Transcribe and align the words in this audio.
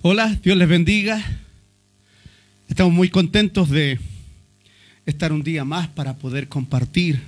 Hola, 0.00 0.38
Dios 0.44 0.56
les 0.56 0.68
bendiga. 0.68 1.20
Estamos 2.68 2.92
muy 2.92 3.08
contentos 3.08 3.68
de 3.68 3.98
estar 5.06 5.32
un 5.32 5.42
día 5.42 5.64
más 5.64 5.88
para 5.88 6.18
poder 6.18 6.46
compartir 6.46 7.20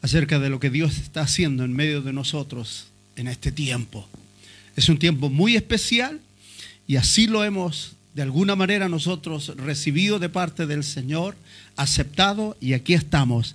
acerca 0.00 0.40
de 0.40 0.50
lo 0.50 0.58
que 0.58 0.68
Dios 0.68 0.98
está 0.98 1.20
haciendo 1.20 1.64
en 1.64 1.72
medio 1.72 2.02
de 2.02 2.12
nosotros 2.12 2.88
en 3.14 3.28
este 3.28 3.52
tiempo. 3.52 4.08
Es 4.74 4.88
un 4.88 4.98
tiempo 4.98 5.30
muy 5.30 5.54
especial 5.54 6.18
y 6.88 6.96
así 6.96 7.28
lo 7.28 7.44
hemos 7.44 7.92
de 8.14 8.22
alguna 8.22 8.56
manera 8.56 8.88
nosotros 8.88 9.52
recibido 9.56 10.18
de 10.18 10.28
parte 10.28 10.66
del 10.66 10.82
Señor, 10.82 11.36
aceptado 11.76 12.56
y 12.60 12.72
aquí 12.72 12.94
estamos 12.94 13.54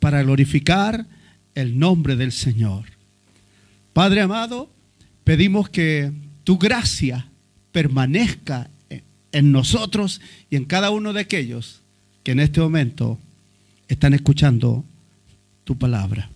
para 0.00 0.22
glorificar 0.22 1.04
el 1.54 1.78
nombre 1.78 2.16
del 2.16 2.32
Señor. 2.32 2.86
Padre 3.92 4.22
amado, 4.22 4.70
pedimos 5.24 5.68
que 5.68 6.10
tu 6.42 6.56
gracia 6.56 7.26
permanezca 7.72 8.70
en 9.32 9.50
nosotros 9.50 10.20
y 10.50 10.56
en 10.56 10.66
cada 10.66 10.90
uno 10.90 11.12
de 11.12 11.20
aquellos 11.20 11.80
que 12.22 12.32
en 12.32 12.40
este 12.40 12.60
momento 12.60 13.18
están 13.88 14.14
escuchando 14.14 14.84
tu 15.64 15.76
palabra. 15.76 16.30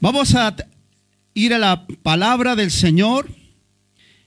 Vamos 0.00 0.34
a 0.34 0.54
ir 1.34 1.54
a 1.54 1.58
la 1.58 1.86
palabra 2.02 2.56
del 2.56 2.70
Señor 2.70 3.28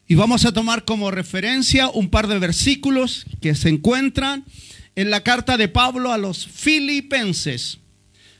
y 0.07 0.15
vamos 0.15 0.45
a 0.45 0.51
tomar 0.51 0.83
como 0.83 1.11
referencia 1.11 1.89
un 1.89 2.09
par 2.09 2.27
de 2.27 2.39
versículos 2.39 3.25
que 3.41 3.55
se 3.55 3.69
encuentran 3.69 4.43
en 4.95 5.09
la 5.09 5.23
carta 5.23 5.57
de 5.57 5.67
Pablo 5.67 6.11
a 6.11 6.17
los 6.17 6.47
filipenses. 6.47 7.77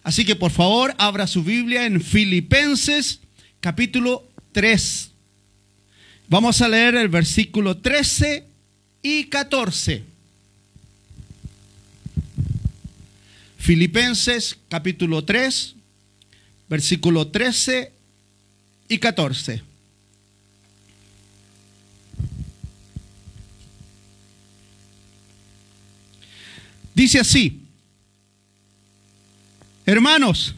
Así 0.04 0.26
que 0.26 0.36
por 0.36 0.52
favor 0.52 0.94
abra 0.98 1.28
su 1.28 1.44
Biblia 1.44 1.86
en 1.86 2.02
Filipenses 2.02 3.22
capítulo 3.62 4.28
3. 4.52 5.11
Vamos 6.32 6.62
a 6.62 6.70
leer 6.70 6.96
el 6.96 7.10
versículo 7.10 7.76
13 7.76 8.48
y 9.02 9.26
14. 9.26 10.02
Filipenses 13.58 14.58
capítulo 14.70 15.26
3, 15.26 15.76
versículo 16.70 17.28
13 17.28 17.92
y 18.88 18.98
14. 18.98 19.62
Dice 26.96 27.20
así, 27.20 27.60
hermanos, 29.86 30.56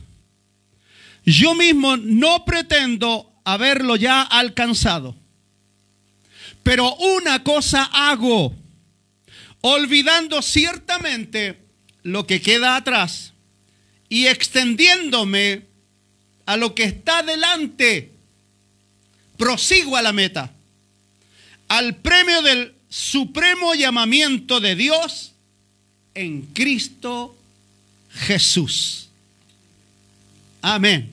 yo 1.25 1.55
mismo 1.55 1.97
no 1.97 2.45
pretendo 2.45 3.33
haberlo 3.43 3.95
ya 3.95 4.21
alcanzado, 4.21 5.22
pero 6.63 6.95
una 6.95 7.43
cosa 7.43 7.83
hago, 7.83 8.53
olvidando 9.61 10.41
ciertamente 10.41 11.59
lo 12.03 12.25
que 12.25 12.41
queda 12.41 12.75
atrás 12.75 13.33
y 14.09 14.27
extendiéndome 14.27 15.63
a 16.45 16.57
lo 16.57 16.73
que 16.75 16.83
está 16.83 17.23
delante, 17.23 18.11
prosigo 19.37 19.97
a 19.97 20.01
la 20.01 20.13
meta, 20.13 20.51
al 21.67 21.95
premio 21.95 22.41
del 22.41 22.73
supremo 22.89 23.73
llamamiento 23.73 24.59
de 24.59 24.75
Dios 24.75 25.33
en 26.13 26.43
Cristo 26.53 27.35
Jesús. 28.11 29.09
Amén. 30.61 31.11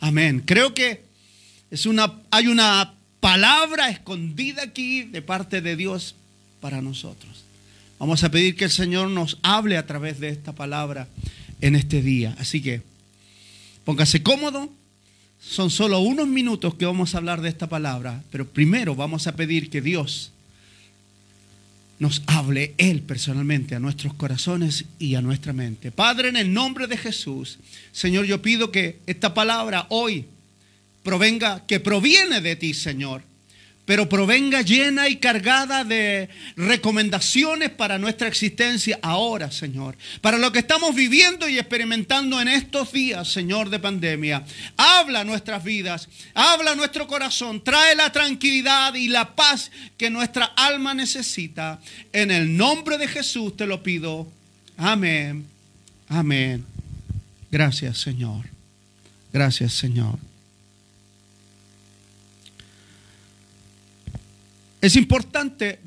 Amén. 0.00 0.42
Creo 0.44 0.74
que 0.74 1.04
es 1.70 1.86
una, 1.86 2.20
hay 2.30 2.46
una 2.46 2.93
palabra 3.24 3.88
escondida 3.88 4.64
aquí 4.64 5.04
de 5.04 5.22
parte 5.22 5.62
de 5.62 5.76
Dios 5.76 6.14
para 6.60 6.82
nosotros. 6.82 7.44
Vamos 7.98 8.22
a 8.22 8.30
pedir 8.30 8.54
que 8.54 8.64
el 8.64 8.70
Señor 8.70 9.08
nos 9.08 9.38
hable 9.42 9.78
a 9.78 9.86
través 9.86 10.20
de 10.20 10.28
esta 10.28 10.52
palabra 10.52 11.08
en 11.62 11.74
este 11.74 12.02
día. 12.02 12.36
Así 12.38 12.60
que 12.60 12.82
póngase 13.86 14.22
cómodo. 14.22 14.68
Son 15.40 15.70
solo 15.70 16.00
unos 16.00 16.28
minutos 16.28 16.74
que 16.74 16.84
vamos 16.84 17.14
a 17.14 17.18
hablar 17.18 17.40
de 17.40 17.48
esta 17.48 17.66
palabra, 17.66 18.22
pero 18.30 18.46
primero 18.46 18.94
vamos 18.94 19.26
a 19.26 19.34
pedir 19.34 19.70
que 19.70 19.80
Dios 19.80 20.30
nos 21.98 22.22
hable 22.26 22.74
Él 22.76 23.00
personalmente 23.00 23.74
a 23.74 23.80
nuestros 23.80 24.12
corazones 24.12 24.84
y 24.98 25.14
a 25.14 25.22
nuestra 25.22 25.54
mente. 25.54 25.90
Padre, 25.90 26.28
en 26.28 26.36
el 26.36 26.52
nombre 26.52 26.88
de 26.88 26.98
Jesús, 26.98 27.58
Señor, 27.90 28.26
yo 28.26 28.42
pido 28.42 28.70
que 28.70 28.98
esta 29.06 29.32
palabra 29.32 29.86
hoy 29.88 30.26
provenga, 31.04 31.64
que 31.66 31.78
proviene 31.78 32.40
de 32.40 32.56
ti, 32.56 32.74
Señor 32.74 33.22
pero 33.84 34.08
provenga 34.08 34.62
llena 34.62 35.08
y 35.08 35.16
cargada 35.16 35.84
de 35.84 36.30
recomendaciones 36.56 37.70
para 37.70 37.98
nuestra 37.98 38.28
existencia 38.28 38.98
ahora, 39.02 39.50
Señor. 39.50 39.96
Para 40.22 40.38
lo 40.38 40.52
que 40.52 40.60
estamos 40.60 40.94
viviendo 40.94 41.48
y 41.48 41.58
experimentando 41.58 42.40
en 42.40 42.48
estos 42.48 42.92
días, 42.92 43.30
Señor, 43.30 43.68
de 43.68 43.78
pandemia. 43.78 44.44
Habla 44.76 45.24
nuestras 45.24 45.62
vidas, 45.62 46.08
habla 46.32 46.74
nuestro 46.74 47.06
corazón, 47.06 47.62
trae 47.62 47.94
la 47.94 48.10
tranquilidad 48.10 48.94
y 48.94 49.08
la 49.08 49.34
paz 49.34 49.70
que 49.98 50.08
nuestra 50.08 50.46
alma 50.46 50.94
necesita. 50.94 51.78
En 52.12 52.30
el 52.30 52.56
nombre 52.56 52.96
de 52.96 53.08
Jesús 53.08 53.54
te 53.56 53.66
lo 53.66 53.82
pido. 53.82 54.26
Amén. 54.78 55.46
Amén. 56.08 56.64
Gracias, 57.50 57.98
Señor. 57.98 58.46
Gracias, 59.30 59.74
Señor. 59.74 60.18
Es 64.84 64.96
importante, 64.96 65.80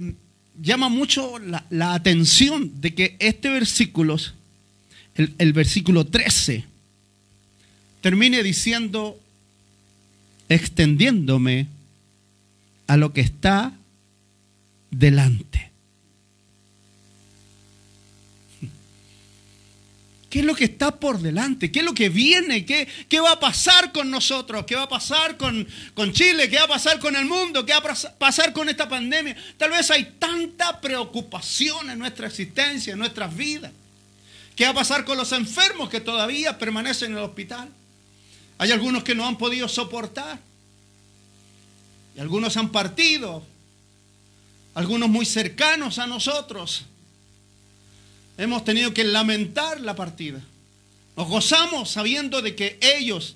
llama 0.59 0.89
mucho 0.89 1.37
la, 1.37 1.93
atención 1.93 2.81
de 2.81 2.95
que 2.95 3.15
este 3.19 3.47
versículo, 3.47 4.17
el, 5.13 5.53
versículo 5.53 6.07
13, 6.07 6.65
termine 8.01 8.41
diciendo, 8.41 9.19
extendiéndome 10.49 11.67
a 12.87 12.97
lo 12.97 13.13
que 13.13 13.21
está 13.21 13.71
delante. 14.89 15.66
¿Qué 20.37 20.41
es 20.41 20.45
lo 20.45 20.53
que 20.53 20.65
está 20.65 20.91
por 20.99 21.17
delante? 21.19 21.71
¿Qué 21.71 21.79
es 21.79 21.85
lo 21.85 21.95
que 21.95 22.09
viene? 22.09 22.63
¿Qué, 22.63 22.87
qué 23.09 23.19
va 23.19 23.31
a 23.31 23.39
pasar 23.39 23.91
con 23.91 24.11
nosotros? 24.11 24.65
¿Qué 24.67 24.75
va 24.75 24.83
a 24.83 24.87
pasar 24.87 25.35
con, 25.35 25.67
con, 25.95 26.13
Chile? 26.13 26.47
¿Qué 26.47 26.57
va 26.57 26.65
a 26.65 26.67
pasar 26.67 26.99
con 26.99 27.15
el 27.15 27.25
mundo? 27.25 27.65
¿Qué 27.65 27.73
va 27.73 27.79
a 27.79 28.11
pasar 28.19 28.53
con 28.53 28.69
esta 28.69 28.87
pandemia? 28.87 29.35
Tal 29.57 29.71
vez 29.71 29.89
hay 29.89 30.13
tanta 30.19 30.79
preocupación 30.79 31.89
en 31.89 31.97
nuestra 31.97 32.27
existencia, 32.27 32.93
en 32.93 32.99
nuestras 32.99 33.35
vidas. 33.35 33.71
¿Qué 34.55 34.65
va 34.65 34.69
a 34.69 34.75
pasar 34.75 35.05
con 35.05 35.17
los 35.17 35.31
enfermos 35.31 35.89
que 35.89 36.01
todavía 36.01 36.59
permanecen 36.59 37.13
en 37.13 37.17
el 37.17 37.23
hospital? 37.23 37.69
Hay 38.59 38.71
algunos 38.71 39.03
que 39.03 39.15
no 39.15 39.25
han 39.25 39.39
podido 39.39 39.67
soportar. 39.67 40.37
Y 42.15 42.19
algunos 42.19 42.55
han 42.57 42.71
partido. 42.71 43.43
Algunos 44.75 45.09
muy 45.09 45.25
cercanos 45.25 45.97
a 45.97 46.05
nosotros 46.05 46.85
hemos 48.37 48.63
tenido 48.63 48.93
que 48.93 49.03
lamentar 49.03 49.81
la 49.81 49.95
partida. 49.95 50.41
Nos 51.15 51.27
gozamos 51.27 51.89
sabiendo 51.89 52.41
de 52.41 52.55
que 52.55 52.77
ellos 52.81 53.35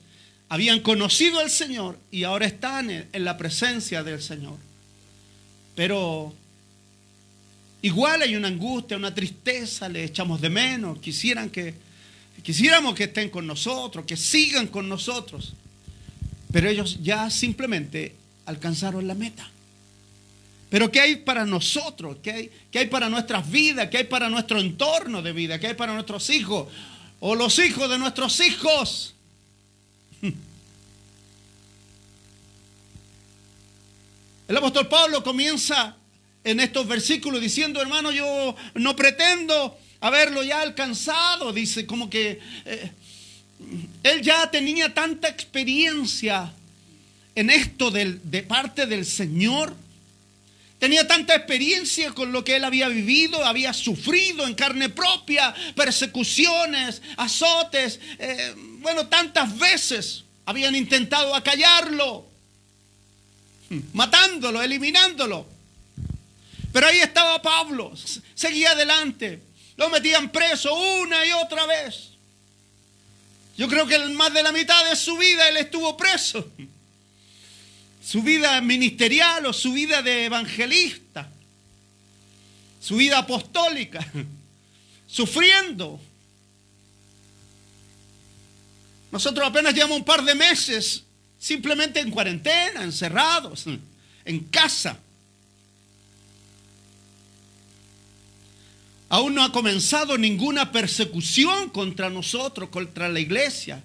habían 0.50 0.82
conocido 0.82 1.40
al 1.40 1.50
Señor 1.50 1.98
y 2.12 2.24
ahora 2.24 2.46
están 2.46 2.90
en 2.90 3.26
la 3.26 3.38
presencia 3.38 4.04
del 4.04 4.22
Señor. 4.22 4.58
Pero 5.76 6.34
igual 7.82 8.22
hay 8.22 8.36
una 8.36 8.50
angustia, 8.50 8.98
una 8.98 9.16
tristeza, 9.16 9.90
le 9.90 10.04
echamos 10.04 10.42
de 10.42 10.50
menos, 10.50 11.00
quisieran 11.00 11.50
que 11.50 11.74
quisiéramos 12.44 12.96
que 12.96 13.06
estén 13.06 13.30
con 13.30 13.48
nosotros, 13.48 14.06
que 14.06 14.18
sigan 14.18 14.68
con 14.68 14.88
nosotros. 14.88 15.54
Pero 16.52 16.70
ellos 16.70 17.00
ya 17.02 17.30
simplemente 17.30 18.16
alcanzaron 18.46 19.08
la 19.08 19.16
meta. 19.16 19.50
Pero 20.72 20.90
¿qué 20.90 21.02
hay 21.02 21.18
para 21.18 21.46
nosotros? 21.46 22.18
¿Qué 22.24 22.32
hay, 22.32 22.50
¿Qué 22.72 22.80
hay 22.80 22.88
para 22.88 23.10
nuestras 23.10 23.52
vidas? 23.52 23.90
¿Qué 23.90 23.98
hay 23.98 24.06
para 24.06 24.30
nuestro 24.30 24.58
entorno 24.58 25.22
de 25.22 25.34
vida? 25.34 25.60
¿Qué 25.60 25.68
hay 25.68 25.74
para 25.74 25.94
nuestros 25.94 26.30
hijos? 26.30 26.70
O 27.20 27.36
los 27.36 27.60
hijos 27.60 27.90
de 27.90 27.98
nuestros 27.98 28.40
hijos. 28.40 29.14
El 34.48 34.56
apóstol 34.56 34.88
Pablo 34.88 35.22
comienza 35.22 35.98
en 36.42 36.62
estos 36.62 36.88
versículos 36.88 37.42
diciendo, 37.42 37.82
hermano, 37.82 38.14
yo 38.14 38.56
no 38.76 38.96
pretendo 38.96 39.78
haberlo 40.00 40.42
ya 40.42 40.62
alcanzado. 40.62 41.52
Dice 41.52 41.86
como 41.86 42.10
que 42.10 42.40
eh, 42.64 42.92
él 44.04 44.22
ya 44.22 44.50
tenía 44.50 44.94
tanta 44.94 45.28
experiencia 45.28 46.54
en 47.36 47.50
esto 47.50 47.92
de 47.92 48.44
parte 48.48 48.86
del 48.86 49.06
Señor 49.06 49.76
Tenía 50.82 51.08
tanta 51.08 51.36
experiencia 51.36 52.12
con 52.12 52.32
lo 52.32 52.44
que 52.44 52.56
él 52.56 52.64
había 52.64 52.88
vivido, 52.88 53.46
había 53.46 53.72
sufrido 53.72 54.48
en 54.48 54.56
carne 54.56 54.90
propia, 54.90 55.54
persecuciones, 55.76 57.04
azotes. 57.18 58.00
Eh, 58.18 58.56
bueno, 58.80 59.06
tantas 59.06 59.56
veces 59.60 60.24
habían 60.44 60.74
intentado 60.74 61.36
acallarlo. 61.36 62.26
matándolo, 63.94 64.60
eliminándolo. 64.60 65.46
Pero 66.74 66.88
ahí 66.88 66.98
estaba 66.98 67.40
Pablo, 67.44 67.94
seguía 68.34 68.72
adelante. 68.72 69.40
Lo 69.78 69.88
metían 69.90 70.32
preso 70.32 70.74
una 70.74 71.24
y 71.24 71.32
otra 71.34 71.68
vez. 71.68 72.10
Yo 73.56 73.68
creo 73.68 73.86
que 73.86 74.00
más 74.00 74.34
de 74.34 74.42
la 74.42 74.52
mitad 74.52 74.90
de 74.90 74.96
su 74.96 75.16
vida 75.16 75.48
él 75.48 75.58
estuvo 75.58 75.96
preso. 75.96 76.44
Su 78.04 78.24
vida 78.24 78.60
ministerial 78.62 79.46
o 79.46 79.54
su 79.54 79.74
vida 79.74 80.02
de 80.02 80.26
evangelista. 80.26 81.30
Su 82.80 82.96
vida 82.96 83.20
apostólica. 83.20 84.06
Sufriendo. 85.08 86.00
Nosotros 89.12 89.48
apenas 89.48 89.74
llevamos 89.74 90.00
un 90.00 90.06
par 90.06 90.24
de 90.24 90.36
meses 90.36 91.04
simplemente 91.38 92.00
en 92.00 92.12
cuarentena, 92.12 92.84
encerrados, 92.84 93.66
en 94.26 94.40
casa. 94.46 94.98
Aún 99.10 99.36
no 99.36 99.44
ha 99.44 99.52
comenzado 99.52 100.18
ninguna 100.18 100.72
persecución 100.72 101.70
contra 101.70 102.10
nosotros, 102.10 102.70
contra 102.70 103.10
la 103.10 103.20
iglesia. 103.20 103.84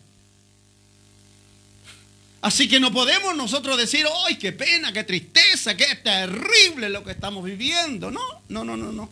Así 2.41 2.69
que 2.69 2.79
no 2.79 2.93
podemos 2.93 3.35
nosotros 3.35 3.77
decir, 3.77 4.07
¡ay, 4.27 4.37
qué 4.37 4.53
pena, 4.53 4.93
qué 4.93 5.05
tristeza, 5.05 5.77
qué 5.77 5.97
terrible 5.97 6.89
lo 6.89 7.03
que 7.03 7.13
estamos 7.13 7.45
viviendo! 7.45 8.11
No, 8.11 8.21
no, 8.49 8.65
no, 8.65 8.77
no, 8.77 8.93
no. 8.93 9.11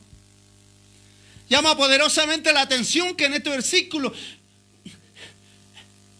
Llama 1.48 1.76
poderosamente 1.76 2.52
la 2.52 2.62
atención 2.62 3.14
que 3.14 3.26
en 3.26 3.34
este 3.34 3.50
versículo 3.50 4.12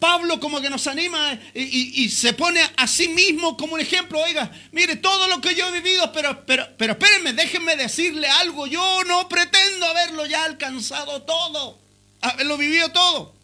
Pablo 0.04 0.38
como 0.38 0.60
que 0.60 0.68
nos 0.68 0.86
anima 0.86 1.38
y, 1.54 2.10
se 2.10 2.34
pone 2.34 2.60
a 2.76 2.86
sí 2.86 3.08
mismo 3.08 3.56
como 3.56 3.72
un 3.72 3.80
ejemplo. 3.80 4.20
Oiga, 4.20 4.50
mire 4.70 4.96
todo 4.96 5.28
lo 5.28 5.40
que 5.40 5.54
yo 5.54 5.66
he 5.68 5.80
vivido, 5.80 6.12
pero, 6.12 6.44
pero, 6.44 6.68
pero 6.76 6.92
espérenme, 6.92 7.32
déjenme 7.32 7.74
decirle 7.74 8.28
algo. 8.28 8.66
Yo 8.66 9.02
no 9.04 9.26
pretendo 9.30 9.86
haberlo 9.86 10.26
ya 10.26 10.44
alcanzado 10.44 11.22
todo, 11.22 11.78
haberlo 12.20 12.58
vivido 12.58 12.90
todo. 12.92 13.34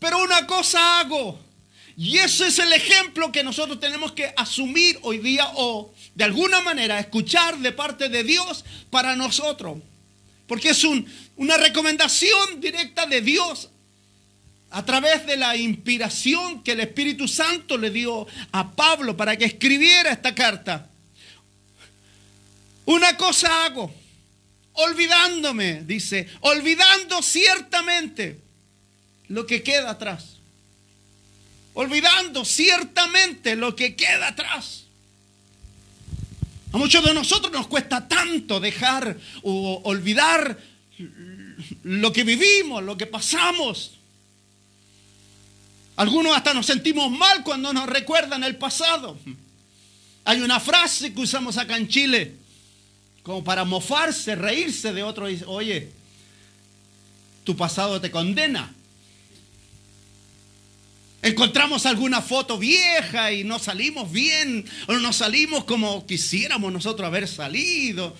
Pero 0.00 0.18
una 0.20 0.48
cosa 0.48 0.98
hago. 0.98 1.38
Y 2.00 2.18
ese 2.18 2.46
es 2.46 2.60
el 2.60 2.72
ejemplo 2.72 3.32
que 3.32 3.42
nosotros 3.42 3.80
tenemos 3.80 4.12
que 4.12 4.32
asumir 4.36 5.00
hoy 5.02 5.18
día 5.18 5.50
o 5.56 5.92
de 6.14 6.22
alguna 6.22 6.60
manera 6.60 7.00
escuchar 7.00 7.58
de 7.58 7.72
parte 7.72 8.08
de 8.08 8.22
Dios 8.22 8.64
para 8.88 9.16
nosotros. 9.16 9.78
Porque 10.46 10.70
es 10.70 10.84
una 10.84 11.56
recomendación 11.56 12.60
directa 12.60 13.04
de 13.06 13.20
Dios 13.20 13.68
a 14.70 14.84
través 14.84 15.26
de 15.26 15.36
la 15.36 15.56
inspiración 15.56 16.62
que 16.62 16.72
el 16.72 16.80
Espíritu 16.80 17.26
Santo 17.26 17.76
le 17.76 17.90
dio 17.90 18.28
a 18.52 18.70
Pablo 18.70 19.16
para 19.16 19.36
que 19.36 19.46
escribiera 19.46 20.12
esta 20.12 20.36
carta. 20.36 20.88
Una 22.84 23.16
cosa 23.16 23.64
hago, 23.64 23.92
olvidándome, 24.74 25.82
dice, 25.82 26.28
olvidando 26.42 27.20
ciertamente 27.22 28.38
lo 29.26 29.44
que 29.48 29.64
queda 29.64 29.90
atrás. 29.90 30.37
Olvidando 31.78 32.44
ciertamente 32.44 33.54
lo 33.54 33.76
que 33.76 33.94
queda 33.94 34.26
atrás. 34.26 34.82
A 36.72 36.76
muchos 36.76 37.04
de 37.04 37.14
nosotros 37.14 37.52
nos 37.52 37.68
cuesta 37.68 38.08
tanto 38.08 38.58
dejar 38.58 39.16
o 39.42 39.80
olvidar 39.84 40.58
lo 41.84 42.12
que 42.12 42.24
vivimos, 42.24 42.82
lo 42.82 42.96
que 42.96 43.06
pasamos. 43.06 43.92
Algunos 45.94 46.36
hasta 46.36 46.52
nos 46.52 46.66
sentimos 46.66 47.12
mal 47.12 47.44
cuando 47.44 47.72
nos 47.72 47.86
recuerdan 47.86 48.42
el 48.42 48.56
pasado. 48.56 49.16
Hay 50.24 50.40
una 50.40 50.58
frase 50.58 51.14
que 51.14 51.20
usamos 51.20 51.58
acá 51.58 51.76
en 51.76 51.86
Chile, 51.86 52.34
como 53.22 53.44
para 53.44 53.64
mofarse, 53.64 54.34
reírse 54.34 54.92
de 54.92 55.04
otro. 55.04 55.28
Oye, 55.46 55.92
tu 57.44 57.56
pasado 57.56 58.00
te 58.00 58.10
condena. 58.10 58.74
Encontramos 61.20 61.84
alguna 61.84 62.22
foto 62.22 62.58
vieja 62.58 63.32
y 63.32 63.42
no 63.42 63.58
salimos 63.58 64.10
bien, 64.12 64.64
o 64.86 64.92
no 64.94 65.12
salimos 65.12 65.64
como 65.64 66.06
quisiéramos 66.06 66.72
nosotros 66.72 67.06
haber 67.06 67.26
salido. 67.26 68.16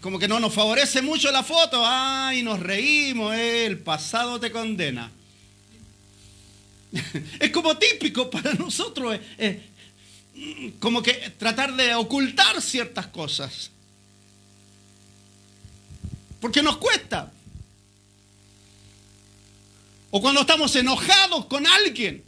como 0.00 0.18
que 0.18 0.28
no 0.28 0.40
nos 0.40 0.52
favorece 0.52 1.02
mucho 1.02 1.30
la 1.30 1.44
foto. 1.44 1.82
Ay, 1.84 2.42
nos 2.42 2.58
reímos, 2.58 3.34
el 3.34 3.78
pasado 3.78 4.40
te 4.40 4.50
condena. 4.50 5.10
Es 7.40 7.50
como 7.50 7.76
típico 7.76 8.30
para 8.30 8.54
nosotros, 8.54 9.18
eh, 9.38 9.60
eh, 10.34 10.72
como 10.80 11.02
que 11.02 11.14
tratar 11.38 11.74
de 11.74 11.94
ocultar 11.94 12.60
ciertas 12.60 13.06
cosas. 13.08 13.70
Porque 16.40 16.62
nos 16.62 16.76
cuesta. 16.78 17.32
O 20.10 20.20
cuando 20.20 20.42
estamos 20.42 20.74
enojados 20.76 21.46
con 21.46 21.66
alguien. 21.66 22.24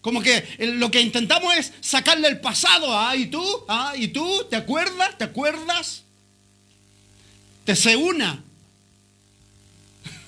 Como 0.00 0.20
que 0.20 0.44
lo 0.58 0.90
que 0.90 1.00
intentamos 1.00 1.54
es 1.56 1.72
sacarle 1.80 2.28
el 2.28 2.40
pasado. 2.40 2.98
Ah, 2.98 3.14
¿y 3.16 3.26
tú? 3.26 3.64
Ah, 3.68 3.92
¿y 3.96 4.08
tú? 4.08 4.46
¿Te 4.50 4.56
acuerdas? 4.56 5.16
¿Te 5.16 5.24
acuerdas? 5.24 6.02
Te 7.64 7.76
se 7.76 7.96
una. 7.96 8.42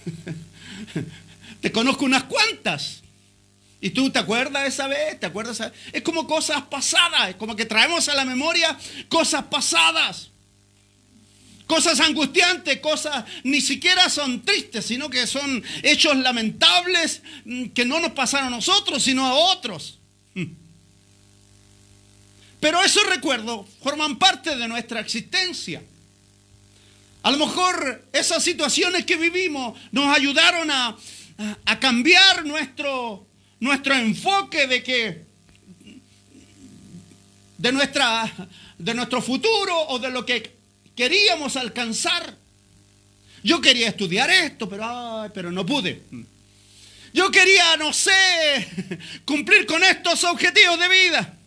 Te 1.61 1.73
conozco 1.73 2.05
unas 2.05 2.25
cuantas. 2.25 3.01
¿Y 3.81 3.91
tú 3.91 4.09
te 4.11 4.19
acuerdas 4.19 4.63
de 4.63 4.69
esa 4.69 4.87
vez? 4.87 5.21
¿Te 5.21 5.27
acuerdas? 5.27 5.61
Es 5.93 6.03
como 6.03 6.27
cosas 6.27 6.63
pasadas, 6.63 7.29
es 7.29 7.37
como 7.37 7.55
que 7.55 7.67
traemos 7.67 8.09
a 8.09 8.15
la 8.15 8.25
memoria 8.25 8.79
cosas 9.11 9.45
pasadas. 9.45 10.31
Cosas 11.67 11.99
angustiantes, 12.01 12.79
cosas 12.81 13.25
ni 13.43 13.61
siquiera 13.61 14.11
son 14.11 14.43
tristes, 14.43 14.85
sino 14.85 15.09
que 15.09 15.27
son 15.27 15.63
hechos 15.83 16.15
lamentables 16.17 17.23
mm, 17.45 17.67
que 17.69 17.87
no 17.87 18.01
nos 18.01 18.13
pasaron 18.13 18.49
a 18.49 18.57
nosotros, 18.57 19.03
sino 19.03 19.25
a 19.25 19.35
otros. 19.35 19.99
Mm. 20.35 20.45
Pero 22.61 22.83
esos 22.83 23.07
recuerdos 23.07 23.67
forman 23.83 24.19
parte 24.19 24.57
de 24.57 24.69
nuestra 24.69 25.01
existencia. 25.01 25.83
A 27.23 27.31
lo 27.31 27.39
mejor 27.39 28.09
esas 28.13 28.45
situaciones 28.45 29.07
que 29.07 29.17
vivimos 29.17 29.79
nos 29.91 30.15
ayudaron 30.15 30.71
a, 30.71 30.95
a 31.65 31.81
cambiar 31.81 32.45
nuestro, 32.45 33.27
nuestro 33.61 33.95
enfoque 33.95 34.67
de 34.67 34.83
que 34.83 35.25
de 37.57 37.73
nuestra 37.73 38.31
de 38.79 38.95
nuestro 38.95 39.23
futuro 39.23 39.75
o 39.89 39.99
de 39.99 40.11
lo 40.11 40.27
que 40.27 40.54
queríamos 40.97 41.57
alcanzar. 41.57 42.37
Yo 43.43 43.61
quería 43.61 43.89
estudiar 43.89 44.31
esto, 44.31 44.69
pero 44.69 45.31
pero 45.35 45.51
no 45.53 45.67
pude. 45.67 46.03
Yo 47.13 47.31
quería, 47.31 47.77
no 47.77 47.93
sé, 47.93 48.11
cumplir 49.25 49.67
con 49.67 49.83
estos 49.85 50.25
objetivos 50.25 50.79
de 50.79 50.89
vida. 50.89 51.39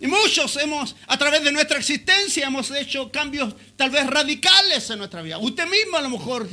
Y 0.00 0.06
muchos 0.06 0.56
hemos, 0.58 0.94
a 1.06 1.16
través 1.16 1.42
de 1.42 1.50
nuestra 1.50 1.78
existencia, 1.78 2.46
hemos 2.46 2.70
hecho 2.70 3.10
cambios 3.10 3.54
tal 3.76 3.90
vez 3.90 4.06
radicales 4.06 4.88
en 4.90 4.98
nuestra 4.98 5.22
vida. 5.22 5.38
Usted 5.38 5.66
mismo 5.66 5.96
a 5.96 6.02
lo 6.02 6.10
mejor, 6.10 6.48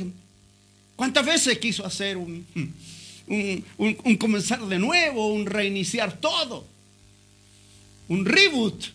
¿cuántas 0.96 1.26
veces 1.26 1.58
quiso 1.58 1.84
hacer 1.84 2.16
un, 2.16 2.46
un, 3.26 4.16
comenzar 4.16 4.60
de 4.66 4.78
nuevo, 4.78 5.32
un 5.32 5.46
reiniciar 5.46 6.18
todo, 6.18 6.66
un 8.08 8.24
reboot, 8.24 8.86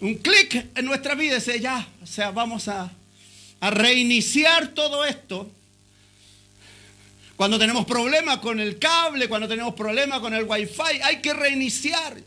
un 0.00 0.14
clic 0.14 0.66
en 0.74 0.84
nuestra 0.84 1.14
vida, 1.14 1.36
ese 1.36 1.60
ya, 1.60 1.86
o 2.02 2.06
sea, 2.06 2.30
vamos 2.30 2.68
a, 2.68 2.90
a 3.60 3.70
reiniciar 3.70 4.68
todo 4.68 5.04
esto. 5.04 5.50
Cuando 7.36 7.58
tenemos 7.58 7.86
problemas 7.86 8.38
con 8.38 8.60
el 8.60 8.78
cable, 8.78 9.28
cuando 9.28 9.48
tenemos 9.48 9.74
problemas 9.74 10.20
con 10.20 10.34
el 10.34 10.44
wifi, 10.44 11.00
hay 11.02 11.20
que 11.20 11.32
reiniciar. 11.32 12.18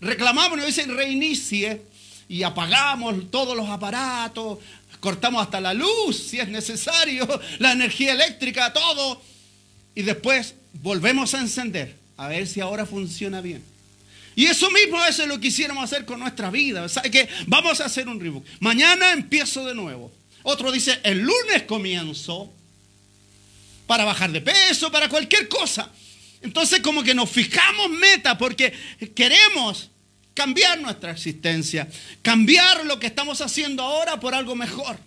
Reclamamos, 0.00 0.58
nos 0.58 0.66
dicen 0.66 0.94
reinicie 0.94 1.82
y 2.28 2.42
apagamos 2.42 3.30
todos 3.30 3.56
los 3.56 3.68
aparatos, 3.68 4.58
cortamos 5.00 5.42
hasta 5.42 5.60
la 5.60 5.74
luz 5.74 6.16
si 6.16 6.38
es 6.38 6.48
necesario, 6.48 7.26
la 7.58 7.72
energía 7.72 8.12
eléctrica, 8.12 8.72
todo. 8.72 9.20
Y 9.94 10.02
después 10.02 10.54
volvemos 10.74 11.34
a 11.34 11.40
encender, 11.40 11.96
a 12.16 12.28
ver 12.28 12.46
si 12.46 12.60
ahora 12.60 12.86
funciona 12.86 13.40
bien. 13.40 13.64
Y 14.38 14.46
eso 14.46 14.70
mismo 14.70 15.04
es 15.04 15.18
lo 15.26 15.34
que 15.34 15.48
quisiéramos 15.48 15.82
hacer 15.82 16.04
con 16.04 16.20
nuestra 16.20 16.48
vida. 16.48 16.88
¿Sabe 16.88 17.10
que 17.10 17.28
Vamos 17.48 17.80
a 17.80 17.86
hacer 17.86 18.06
un 18.06 18.20
rebook. 18.20 18.44
Mañana 18.60 19.10
empiezo 19.10 19.66
de 19.66 19.74
nuevo. 19.74 20.12
Otro 20.44 20.70
dice, 20.70 21.00
el 21.02 21.18
lunes 21.18 21.64
comienzo 21.64 22.48
para 23.88 24.04
bajar 24.04 24.30
de 24.30 24.40
peso, 24.40 24.92
para 24.92 25.08
cualquier 25.08 25.48
cosa. 25.48 25.90
Entonces 26.40 26.78
como 26.78 27.02
que 27.02 27.16
nos 27.16 27.28
fijamos 27.28 27.90
meta 27.90 28.38
porque 28.38 28.72
queremos 29.12 29.90
cambiar 30.34 30.80
nuestra 30.80 31.10
existencia, 31.10 31.88
cambiar 32.22 32.86
lo 32.86 33.00
que 33.00 33.08
estamos 33.08 33.40
haciendo 33.40 33.82
ahora 33.82 34.20
por 34.20 34.36
algo 34.36 34.54
mejor. 34.54 35.00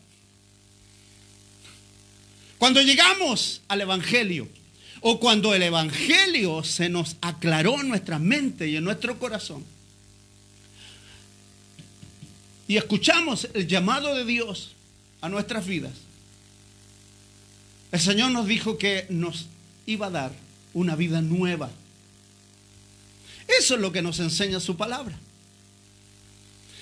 Cuando 2.57 2.81
llegamos 2.81 3.61
al 3.69 3.79
Evangelio, 3.79 4.49
o 5.01 5.19
cuando 5.19 5.53
el 5.53 5.63
Evangelio 5.63 6.63
se 6.63 6.87
nos 6.87 7.17
aclaró 7.21 7.81
en 7.81 7.89
nuestra 7.89 8.19
mente 8.19 8.69
y 8.69 8.77
en 8.77 8.83
nuestro 8.83 9.17
corazón, 9.19 9.65
y 12.67 12.77
escuchamos 12.77 13.49
el 13.53 13.67
llamado 13.67 14.15
de 14.15 14.23
Dios 14.23 14.71
a 15.19 15.27
nuestras 15.27 15.65
vidas, 15.65 15.91
el 17.91 17.99
Señor 17.99 18.31
nos 18.31 18.47
dijo 18.47 18.77
que 18.77 19.05
nos 19.09 19.47
iba 19.85 20.07
a 20.07 20.11
dar 20.11 20.31
una 20.73 20.95
vida 20.95 21.21
nueva. 21.21 21.69
Eso 23.59 23.75
es 23.75 23.81
lo 23.81 23.91
que 23.91 24.01
nos 24.01 24.19
enseña 24.19 24.61
su 24.61 24.77
palabra. 24.77 25.17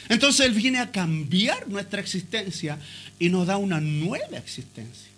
Entonces 0.09 0.45
Él 0.45 0.53
viene 0.53 0.79
a 0.79 0.91
cambiar 0.91 1.67
nuestra 1.67 2.01
existencia 2.01 2.79
y 3.17 3.29
nos 3.29 3.47
da 3.47 3.57
una 3.57 3.81
nueva 3.81 4.37
existencia. 4.37 5.08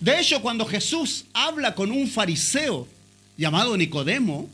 De 0.00 0.18
hecho, 0.18 0.40
cuando 0.40 0.64
Jesús 0.64 1.26
habla 1.34 1.74
con 1.74 1.92
un 1.92 2.08
fariseo 2.08 2.88
llamado 3.36 3.76
Nicodemo, 3.76 4.48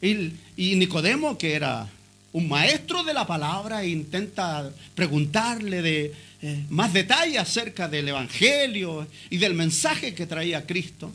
y, 0.00 0.32
Nicodemo, 0.56 1.36
que 1.36 1.54
era 1.54 1.88
un 2.32 2.48
maestro 2.48 3.02
de 3.02 3.12
la 3.12 3.26
palabra, 3.26 3.84
intenta 3.84 4.70
preguntarle 4.94 5.82
de 5.82 6.14
eh, 6.40 6.64
más 6.70 6.92
detalles 6.92 7.40
acerca 7.40 7.88
del 7.88 8.08
Evangelio 8.08 9.06
y 9.28 9.36
del 9.38 9.54
mensaje 9.54 10.14
que 10.14 10.26
traía 10.26 10.64
Cristo. 10.64 11.12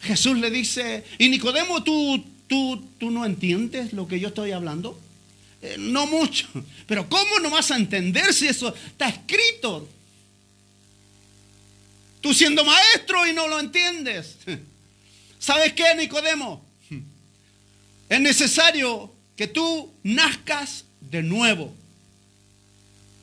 Jesús 0.00 0.38
le 0.38 0.50
dice, 0.50 1.04
y 1.18 1.28
Nicodemo, 1.28 1.82
¿tú, 1.82 2.24
tú, 2.46 2.82
tú 2.98 3.10
no 3.10 3.26
entiendes 3.26 3.92
lo 3.92 4.06
que 4.06 4.20
yo 4.20 4.28
estoy 4.28 4.52
hablando? 4.52 4.98
Eh, 5.60 5.76
no 5.78 6.06
mucho, 6.06 6.46
pero 6.86 7.08
¿cómo 7.08 7.40
no 7.40 7.50
vas 7.50 7.70
a 7.70 7.76
entender 7.76 8.32
si 8.32 8.46
eso 8.46 8.74
está 8.74 9.08
escrito? 9.08 9.88
Tú 12.24 12.32
siendo 12.32 12.64
maestro 12.64 13.26
y 13.26 13.34
no 13.34 13.48
lo 13.48 13.60
entiendes. 13.60 14.38
¿Sabes 15.38 15.74
qué, 15.74 15.94
Nicodemo? 15.94 16.64
Es 18.08 18.18
necesario 18.18 19.12
que 19.36 19.46
tú 19.46 19.92
nazcas 20.02 20.86
de 21.02 21.22
nuevo. 21.22 21.74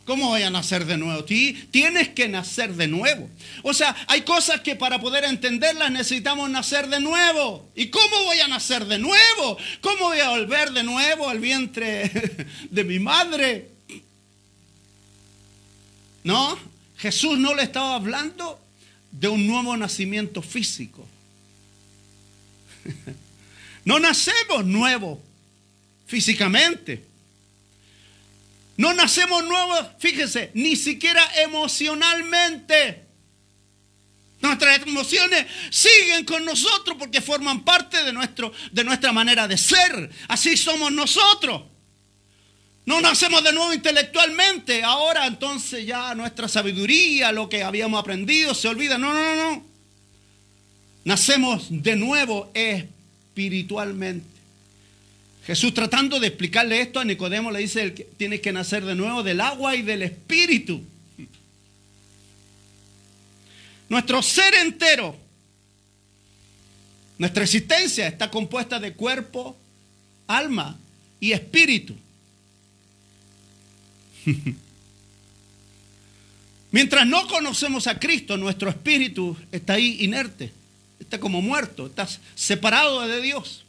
¿Cómo 0.05 0.27
voy 0.27 0.43
a 0.43 0.51
nacer 0.51 0.85
de 0.85 0.97
nuevo? 0.97 1.23
Tienes 1.23 2.09
que 2.09 2.27
nacer 2.27 2.75
de 2.75 2.87
nuevo. 2.87 3.27
O 3.63 3.73
sea, 3.73 3.95
hay 4.07 4.21
cosas 4.21 4.61
que 4.61 4.75
para 4.75 5.01
poder 5.01 5.23
entenderlas 5.23 5.89
necesitamos 5.89 6.47
nacer 6.51 6.87
de 6.87 6.99
nuevo. 6.99 7.71
¿Y 7.73 7.87
cómo 7.87 8.25
voy 8.25 8.39
a 8.39 8.47
nacer 8.47 8.85
de 8.85 8.99
nuevo? 8.99 9.57
¿Cómo 9.81 10.09
voy 10.09 10.19
a 10.19 10.29
volver 10.29 10.73
de 10.73 10.83
nuevo 10.83 11.27
al 11.27 11.39
vientre 11.39 12.11
de 12.69 12.83
mi 12.83 12.99
madre? 12.99 13.71
No, 16.23 16.55
Jesús 16.97 17.39
no 17.39 17.55
le 17.55 17.63
estaba 17.63 17.95
hablando 17.95 18.61
de 19.11 19.27
un 19.27 19.45
nuevo 19.47 19.75
nacimiento 19.77 20.41
físico. 20.41 21.07
No 23.83 23.99
nacemos 23.99 24.63
nuevos 24.63 25.17
físicamente. 26.05 27.03
No 28.77 28.93
nacemos 28.93 29.43
nuevos, 29.43 29.87
fíjense, 29.97 30.51
ni 30.53 30.75
siquiera 30.75 31.23
emocionalmente. 31.41 33.05
Nuestras 34.41 34.81
emociones 34.81 35.45
siguen 35.69 36.25
con 36.25 36.43
nosotros 36.45 36.97
porque 36.97 37.21
forman 37.21 37.63
parte 37.63 38.03
de, 38.03 38.11
nuestro, 38.11 38.51
de 38.71 38.83
nuestra 38.83 39.11
manera 39.11 39.47
de 39.47 39.57
ser. 39.57 40.09
Así 40.27 40.57
somos 40.57 40.91
nosotros. 40.91 41.63
No 42.91 42.99
nacemos 42.99 43.41
de 43.41 43.53
nuevo 43.53 43.73
intelectualmente. 43.73 44.83
Ahora 44.83 45.25
entonces 45.25 45.85
ya 45.85 46.13
nuestra 46.13 46.49
sabiduría, 46.49 47.31
lo 47.31 47.47
que 47.47 47.63
habíamos 47.63 47.97
aprendido, 47.97 48.53
se 48.53 48.67
olvida. 48.67 48.97
No, 48.97 49.13
no, 49.13 49.33
no, 49.33 49.51
no. 49.51 49.63
Nacemos 51.05 51.67
de 51.69 51.95
nuevo 51.95 52.51
espiritualmente. 52.53 54.27
Jesús 55.45 55.73
tratando 55.73 56.19
de 56.19 56.27
explicarle 56.27 56.81
esto 56.81 56.99
a 56.99 57.05
Nicodemo 57.05 57.49
le 57.49 57.59
dice 57.59 57.93
que 57.93 58.03
tiene 58.03 58.41
que 58.41 58.51
nacer 58.51 58.83
de 58.83 58.93
nuevo 58.93 59.23
del 59.23 59.39
agua 59.39 59.73
y 59.73 59.83
del 59.83 60.01
espíritu. 60.01 60.83
Nuestro 63.87 64.21
ser 64.21 64.53
entero, 64.55 65.15
nuestra 67.17 67.45
existencia 67.45 68.05
está 68.05 68.29
compuesta 68.29 68.81
de 68.81 68.91
cuerpo, 68.91 69.55
alma 70.27 70.77
y 71.21 71.31
espíritu. 71.31 71.95
Mientras 76.71 77.05
no 77.05 77.27
conocemos 77.27 77.85
a 77.87 77.99
Cristo, 77.99 78.37
nuestro 78.37 78.69
espíritu 78.69 79.35
está 79.51 79.73
ahí 79.73 79.97
inerte, 79.99 80.53
está 80.99 81.19
como 81.19 81.41
muerto, 81.41 81.87
está 81.87 82.07
separado 82.33 83.05
de 83.07 83.21
Dios. 83.21 83.65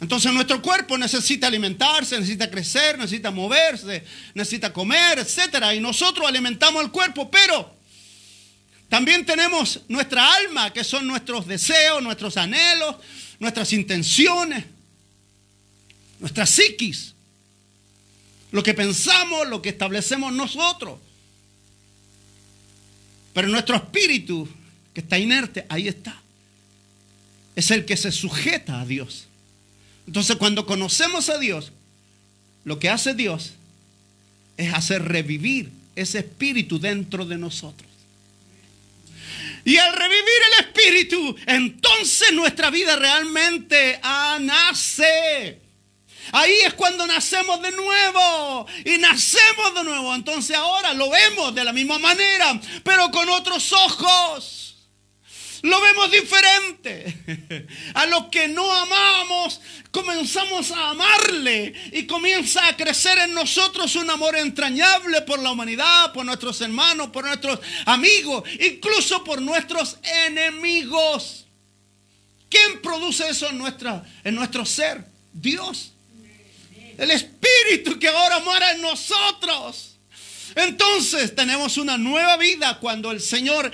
Entonces 0.00 0.32
nuestro 0.32 0.62
cuerpo 0.62 0.96
necesita 0.98 1.46
alimentarse, 1.48 2.16
necesita 2.16 2.48
crecer, 2.50 2.98
necesita 2.98 3.30
moverse, 3.30 4.04
necesita 4.34 4.72
comer, 4.72 5.18
etc. 5.18 5.72
Y 5.74 5.80
nosotros 5.80 6.28
alimentamos 6.28 6.84
el 6.84 6.90
cuerpo, 6.90 7.30
pero 7.30 7.74
también 8.88 9.24
tenemos 9.26 9.80
nuestra 9.88 10.34
alma, 10.34 10.72
que 10.72 10.84
son 10.84 11.06
nuestros 11.06 11.46
deseos, 11.46 12.02
nuestros 12.02 12.36
anhelos, 12.36 12.96
nuestras 13.40 13.72
intenciones, 13.72 14.64
nuestra 16.20 16.46
psiquis 16.46 17.14
lo 18.50 18.62
que 18.62 18.74
pensamos, 18.74 19.48
lo 19.48 19.60
que 19.60 19.68
establecemos 19.68 20.32
nosotros. 20.32 20.98
Pero 23.34 23.48
nuestro 23.48 23.76
espíritu, 23.76 24.48
que 24.94 25.00
está 25.00 25.18
inerte, 25.18 25.66
ahí 25.68 25.88
está. 25.88 26.20
Es 27.54 27.70
el 27.70 27.84
que 27.84 27.96
se 27.96 28.10
sujeta 28.10 28.80
a 28.80 28.86
Dios. 28.86 29.26
Entonces 30.06 30.36
cuando 30.36 30.66
conocemos 30.66 31.28
a 31.28 31.38
Dios, 31.38 31.72
lo 32.64 32.78
que 32.78 32.88
hace 32.88 33.14
Dios 33.14 33.52
es 34.56 34.72
hacer 34.72 35.04
revivir 35.04 35.70
ese 35.94 36.18
espíritu 36.18 36.78
dentro 36.78 37.24
de 37.26 37.36
nosotros. 37.36 37.88
Y 39.64 39.76
al 39.76 39.92
revivir 39.92 40.40
el 40.46 40.64
espíritu, 40.66 41.36
entonces 41.46 42.32
nuestra 42.32 42.70
vida 42.70 42.96
realmente 42.96 44.00
nace. 44.40 45.58
Ahí 46.32 46.54
es 46.64 46.74
cuando 46.74 47.06
nacemos 47.06 47.60
de 47.62 47.72
nuevo. 47.72 48.66
Y 48.84 48.98
nacemos 48.98 49.74
de 49.74 49.84
nuevo. 49.84 50.14
Entonces 50.14 50.56
ahora 50.56 50.94
lo 50.94 51.10
vemos 51.10 51.54
de 51.54 51.64
la 51.64 51.72
misma 51.72 51.98
manera, 51.98 52.60
pero 52.84 53.10
con 53.10 53.28
otros 53.28 53.72
ojos. 53.72 54.68
Lo 55.62 55.80
vemos 55.80 56.10
diferente. 56.10 57.66
A 57.94 58.06
los 58.06 58.26
que 58.26 58.48
no 58.48 58.72
amamos, 58.72 59.60
comenzamos 59.90 60.70
a 60.70 60.90
amarle 60.90 61.74
y 61.92 62.06
comienza 62.06 62.66
a 62.66 62.76
crecer 62.76 63.18
en 63.18 63.34
nosotros 63.34 63.96
un 63.96 64.08
amor 64.08 64.36
entrañable 64.36 65.22
por 65.22 65.40
la 65.40 65.50
humanidad, 65.50 66.12
por 66.12 66.24
nuestros 66.24 66.60
hermanos, 66.60 67.08
por 67.08 67.24
nuestros 67.24 67.58
amigos, 67.86 68.44
incluso 68.60 69.24
por 69.24 69.42
nuestros 69.42 69.98
enemigos. 70.26 71.46
¿Quién 72.48 72.80
produce 72.80 73.28
eso 73.28 73.48
en, 73.48 73.58
nuestra, 73.58 74.04
en 74.24 74.34
nuestro 74.34 74.64
ser? 74.64 75.04
Dios 75.32 75.92
el 76.98 77.10
Espíritu 77.10 77.98
que 77.98 78.08
ahora 78.08 78.40
mora 78.40 78.72
en 78.72 78.82
nosotros. 78.82 79.96
Entonces 80.54 81.34
tenemos 81.34 81.76
una 81.76 81.96
nueva 81.96 82.36
vida 82.36 82.78
cuando 82.80 83.10
el 83.10 83.20
Señor 83.20 83.70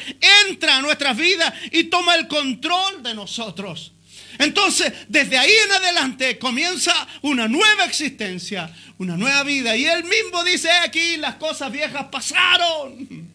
entra 0.49 0.77
a 0.77 0.83
nuestras 0.83 1.17
vidas 1.17 1.53
y 1.73 1.85
toma 1.85 2.15
el 2.15 2.29
control 2.29 3.03
de 3.03 3.15
nosotros. 3.15 3.93
Entonces, 4.39 4.93
desde 5.09 5.39
ahí 5.39 5.53
en 5.65 5.73
adelante 5.73 6.39
comienza 6.39 6.93
una 7.23 7.47
nueva 7.49 7.85
existencia, 7.85 8.71
una 8.99 9.17
nueva 9.17 9.43
vida. 9.45 9.77
Y 9.77 9.87
Él 9.87 10.05
mismo 10.05 10.43
dice, 10.45 10.71
aquí 10.71 11.17
las 11.17 11.37
cosas 11.37 11.71
viejas 11.71 12.07
pasaron. 12.11 13.33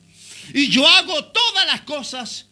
Y 0.54 0.70
yo 0.70 0.88
hago 0.88 1.26
todas 1.26 1.66
las 1.68 1.82
cosas 1.82 2.48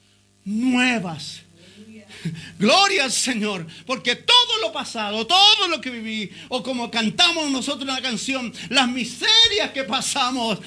nuevas. 0.46 1.42
Gloria 2.60 3.06
al 3.06 3.12
Señor, 3.12 3.66
porque 3.86 4.16
todo 4.16 4.58
lo 4.62 4.72
pasado, 4.72 5.26
todo 5.28 5.68
lo 5.68 5.82
que 5.82 5.90
viví, 5.90 6.32
o 6.50 6.64
como 6.64 6.90
cantamos 6.90 7.50
nosotros 7.52 7.88
en 7.88 7.96
la 7.96 8.02
canción, 8.02 8.54
las 8.70 8.88
miserias 8.88 9.72
que 9.74 9.84
pasamos, 9.84 10.60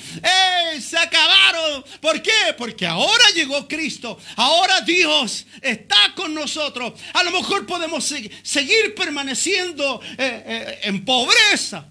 se 0.81 0.99
acabaron. 0.99 1.85
¿Por 2.01 2.23
qué? 2.23 2.55
Porque 2.57 2.87
ahora 2.87 3.25
llegó 3.35 3.67
Cristo, 3.67 4.19
ahora 4.37 4.81
Dios 4.83 5.47
está 5.61 6.15
con 6.15 6.35
nosotros. 6.35 6.93
A 7.15 7.23
lo 7.23 7.31
mejor 7.31 7.67
podemos 7.67 8.05
seguir 8.43 8.95
permaneciendo 8.95 10.01
eh, 10.19 10.43
eh, 10.47 10.81
en 10.85 11.05
pobreza, 11.05 11.89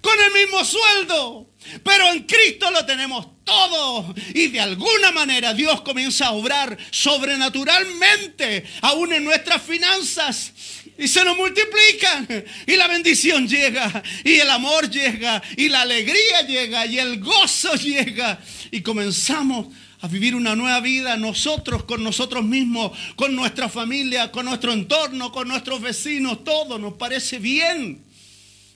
con 0.00 0.14
el 0.20 0.32
mismo 0.32 0.64
sueldo, 0.64 1.50
pero 1.82 2.12
en 2.12 2.24
Cristo 2.24 2.70
lo 2.70 2.84
tenemos 2.84 3.26
todo. 3.44 4.14
Y 4.34 4.48
de 4.48 4.60
alguna 4.60 5.12
manera 5.12 5.54
Dios 5.54 5.80
comienza 5.82 6.26
a 6.26 6.32
obrar 6.32 6.76
sobrenaturalmente, 6.90 8.64
aún 8.82 9.12
en 9.12 9.24
nuestras 9.24 9.62
finanzas. 9.62 10.52
Y 10.98 11.08
se 11.08 11.24
nos 11.24 11.36
multiplican. 11.36 12.44
Y 12.66 12.76
la 12.76 12.88
bendición 12.88 13.46
llega. 13.46 14.02
Y 14.24 14.34
el 14.34 14.50
amor 14.50 14.90
llega. 14.90 15.42
Y 15.56 15.68
la 15.68 15.82
alegría 15.82 16.42
llega. 16.46 16.86
Y 16.86 16.98
el 16.98 17.20
gozo 17.20 17.74
llega. 17.74 18.40
Y 18.70 18.80
comenzamos 18.80 19.66
a 20.00 20.08
vivir 20.08 20.34
una 20.34 20.54
nueva 20.54 20.80
vida 20.80 21.16
nosotros 21.16 21.84
con 21.84 22.02
nosotros 22.04 22.44
mismos, 22.44 22.92
con 23.16 23.34
nuestra 23.34 23.68
familia, 23.68 24.30
con 24.30 24.44
nuestro 24.44 24.72
entorno, 24.72 25.32
con 25.32 25.48
nuestros 25.48 25.80
vecinos, 25.80 26.44
todo 26.44 26.78
nos 26.78 26.94
parece 26.94 27.38
bien. 27.38 28.04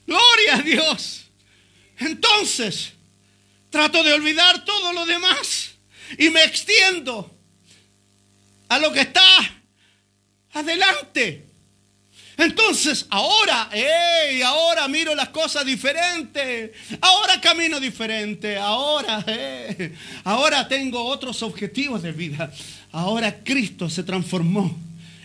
Gloria 0.07 0.55
a 0.55 0.61
Dios. 0.61 1.30
Entonces, 2.01 2.93
trato 3.69 4.03
de 4.03 4.13
olvidar 4.13 4.65
todo 4.65 4.91
lo 4.93 5.05
demás 5.05 5.71
y 6.17 6.29
me 6.29 6.43
extiendo 6.43 7.33
a 8.67 8.79
lo 8.79 8.91
que 8.91 9.01
está 9.01 9.23
adelante. 10.53 11.47
Entonces, 12.37 13.05
ahora, 13.09 13.69
hey, 13.71 14.41
ahora 14.41 14.87
miro 14.87 15.13
las 15.13 15.29
cosas 15.29 15.65
diferentes. 15.65 16.71
Ahora 16.99 17.39
camino 17.39 17.79
diferente. 17.79 18.57
Ahora, 18.57 19.23
ahora 20.23 20.67
tengo 20.67 21.03
otros 21.05 21.43
objetivos 21.43 22.01
de 22.01 22.11
vida. 22.11 22.51
Ahora 22.91 23.43
Cristo 23.43 23.89
se 23.89 24.03
transformó 24.03 24.75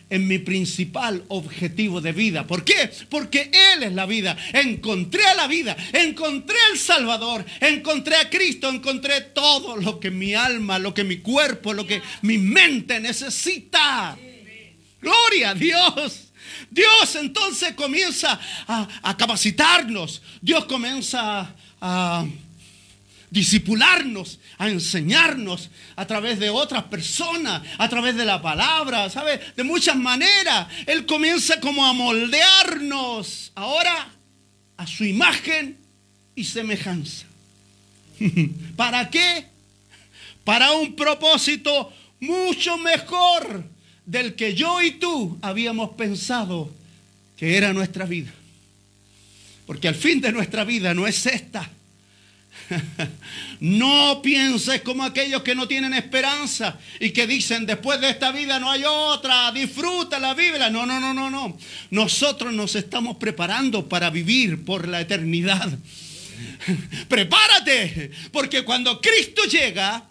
en 0.09 0.29
mi 0.29 0.39
principal 0.39 1.25
objetivo 1.29 2.01
de 2.01 2.13
vida. 2.13 2.47
¿Por 2.47 2.65
qué? 2.65 2.91
Porque 3.09 3.51
Él 3.73 3.83
es 3.83 3.93
la 3.93 4.07
vida. 4.07 4.37
Encontré 4.53 5.25
a 5.27 5.35
la 5.35 5.47
vida, 5.47 5.77
encontré 5.93 6.57
al 6.71 6.79
Salvador, 6.79 7.45
encontré 7.61 8.17
a 8.17 8.31
Cristo, 8.31 8.69
encontré 8.69 9.21
todo 9.21 9.77
lo 9.77 9.99
que 9.99 10.11
mi 10.11 10.35
alma, 10.35 10.79
lo 10.79 10.95
que 10.95 11.05
mi 11.05 11.19
cuerpo, 11.19 11.73
lo 11.73 11.87
que 11.87 12.01
mi 12.23 12.39
mente 12.39 13.01
necesita. 13.01 14.17
Gloria 15.01 15.51
a 15.51 15.55
Dios. 15.55 16.23
Dios 16.71 17.17
entonces 17.17 17.75
comienza 17.75 18.39
a, 18.67 19.17
capacitarnos. 19.17 20.23
Dios 20.41 20.65
comienza 20.67 21.55
a 21.81 22.25
disipularnos, 23.31 24.39
a 24.59 24.69
enseñarnos 24.69 25.71
a 25.97 26.07
través 26.07 26.39
de 26.39 26.51
otras 26.51 26.85
personas, 26.85 27.63
a 27.79 27.89
través 27.89 28.17
de 28.17 28.25
la 28.25 28.41
palabra, 28.41 29.11
¿sabe? 29.11 29.41
De 29.57 29.65
muchas 29.65 29.97
maneras. 29.97 30.69
Él 30.87 31.07
comienza 31.07 31.61
como 31.61 31.85
a 31.85 31.93
moldearnos 31.93 33.53
ahora 33.55 34.09
a 34.77 34.87
su 34.87 35.05
imagen 35.05 35.79
y 36.35 36.45
semejanza. 36.45 37.27
¿Para 38.77 39.11
qué? 39.11 39.47
Para 40.45 40.73
un 40.73 40.95
propósito 40.95 41.93
mucho 42.21 42.79
mejor 42.79 43.65
del 44.05 44.35
que 44.35 44.55
yo 44.55 44.81
y 44.81 44.93
tú 44.93 45.39
habíamos 45.43 45.91
pensado 45.91 46.73
que 47.37 47.57
era 47.57 47.73
nuestra 47.73 48.07
vida. 48.07 48.33
Porque 49.67 49.89
al 49.89 49.97
fin 49.97 50.21
de 50.21 50.33
nuestra 50.33 50.65
vida 50.65 50.95
no 50.95 51.07
es 51.07 51.27
esta. 51.27 51.69
No 53.61 54.21
pienses 54.23 54.83
como 54.83 55.03
aquellos 55.03 55.43
que 55.43 55.55
no 55.55 55.67
tienen 55.67 55.95
esperanza 55.95 56.79
y 57.01 57.11
que 57.11 57.27
dicen 57.27 57.65
después 57.65 58.01
de 58.01 58.11
esta 58.11 58.31
vida 58.33 58.61
no 58.61 58.71
hay 58.71 58.85
otra, 58.85 59.51
disfruta 59.53 60.19
la 60.19 60.35
Biblia. 60.35 60.69
No, 60.69 60.85
no, 60.85 61.01
no, 61.01 61.15
no, 61.15 61.31
no. 61.31 61.57
Nosotros 61.91 62.53
nos 62.53 62.75
estamos 62.75 63.17
preparando 63.17 63.89
para 63.89 64.11
vivir 64.11 64.65
por 64.65 64.89
la 64.89 65.01
eternidad. 65.01 65.79
Prepárate, 67.09 68.11
porque 68.31 68.63
cuando 68.63 69.01
Cristo 69.01 69.45
llega, 69.45 70.07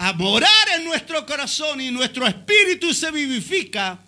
a 0.00 0.14
morar 0.14 0.50
en 0.78 0.84
nuestro 0.84 1.26
corazón 1.26 1.78
y 1.82 1.90
nuestro 1.90 2.26
espíritu 2.26 2.94
se 2.94 3.10
vivifica, 3.10 3.98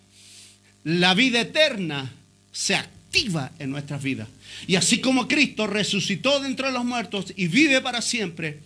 la 0.84 1.12
vida 1.12 1.42
eterna 1.42 2.10
se 2.50 2.74
activa 2.74 3.50
en 3.58 3.70
nuestras 3.70 4.02
vidas. 4.02 4.26
Y 4.66 4.76
así 4.76 5.00
como 5.00 5.28
Cristo 5.28 5.66
resucitó 5.66 6.40
de 6.40 6.72
los 6.72 6.84
muertos 6.84 7.32
y 7.36 7.48
vive 7.48 7.80
para 7.80 8.02
siempre, 8.02 8.60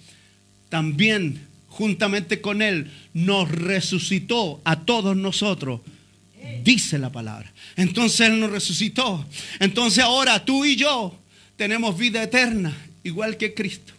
también 0.68 1.46
juntamente 1.68 2.40
con 2.40 2.62
Él 2.62 2.90
nos 3.12 3.50
resucitó 3.50 4.60
a 4.64 4.80
todos 4.80 5.16
nosotros. 5.16 5.80
Dice 6.62 6.98
la 6.98 7.10
palabra. 7.10 7.52
Entonces 7.76 8.20
Él 8.20 8.40
nos 8.40 8.50
resucitó. 8.50 9.26
Entonces 9.58 10.02
ahora 10.02 10.44
tú 10.44 10.64
y 10.64 10.76
yo 10.76 11.18
tenemos 11.56 11.96
vida 11.96 12.22
eterna, 12.22 12.76
igual 13.02 13.36
que 13.36 13.54
Cristo. 13.54 13.92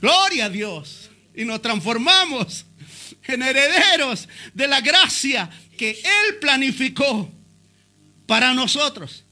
Gloria 0.00 0.46
a 0.46 0.50
Dios 0.50 1.10
y 1.34 1.44
nos 1.44 1.62
transformamos 1.62 2.64
en 3.26 3.42
herederos 3.42 4.28
de 4.52 4.68
la 4.68 4.80
gracia 4.80 5.50
que 5.76 5.90
Él 5.90 6.36
planificó 6.40 7.30
para 8.26 8.54
nosotros. 8.54 9.23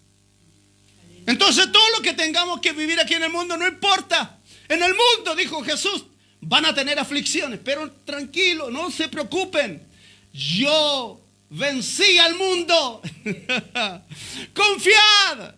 Entonces 1.27 1.71
todo 1.71 1.91
lo 1.97 2.03
que 2.03 2.15
tengamos 2.15 2.61
que 2.61 2.73
vivir 2.73 2.99
aquí 3.01 3.15
en 3.15 3.25
el 3.25 3.31
mundo 3.31 3.57
no 3.57 3.67
importa. 3.67 4.39
En 4.69 4.83
el 4.83 4.95
mundo, 4.95 5.35
dijo 5.37 5.63
Jesús, 5.63 6.05
van 6.41 6.67
a 6.67 6.75
tener 6.75 6.99
aflicciones, 6.99 7.61
pero 7.63 7.91
tranquilo, 8.05 8.71
no 8.71 8.91
se 8.91 9.09
preocupen. 9.09 9.87
Yo 10.33 11.21
vencí 11.51 12.19
al 12.19 12.35
mundo. 12.35 13.03
Confiad. 14.55 15.55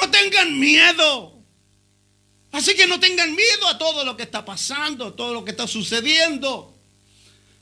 No 0.00 0.10
tengan 0.10 0.58
miedo. 0.58 1.38
Así 2.52 2.74
que 2.74 2.86
no 2.86 2.98
tengan 2.98 3.34
miedo 3.34 3.68
a 3.68 3.78
todo 3.78 4.04
lo 4.04 4.16
que 4.16 4.24
está 4.24 4.44
pasando, 4.44 5.08
a 5.08 5.16
todo 5.16 5.32
lo 5.32 5.44
que 5.44 5.52
está 5.52 5.66
sucediendo. 5.66 6.76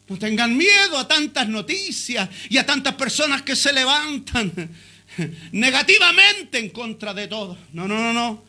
No 0.09 0.19
tengan 0.19 0.57
miedo 0.57 0.97
a 0.97 1.07
tantas 1.07 1.49
noticias 1.49 2.29
y 2.49 2.57
a 2.57 2.65
tantas 2.65 2.95
personas 2.95 3.43
que 3.43 3.55
se 3.55 3.73
levantan 3.73 4.75
negativamente 5.53 6.59
en 6.59 6.71
contra 6.71 7.15
de 7.15 7.29
todo. 7.29 7.57
No, 7.73 7.87
no, 7.89 7.99
no, 7.99 8.13
no. 8.13 8.43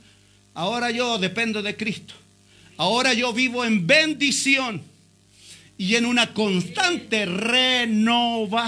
Ahora 0.54 0.92
yo 0.92 1.18
dependo 1.18 1.62
de 1.62 1.78
Cristo. 1.78 2.14
Ahora 2.78 3.14
yo 3.14 3.34
vivo 3.34 3.66
en 3.66 3.86
bendición 3.86 4.82
y 5.78 5.96
en 5.96 6.06
una 6.06 6.34
constante 6.34 7.26
renovación. 7.26 8.60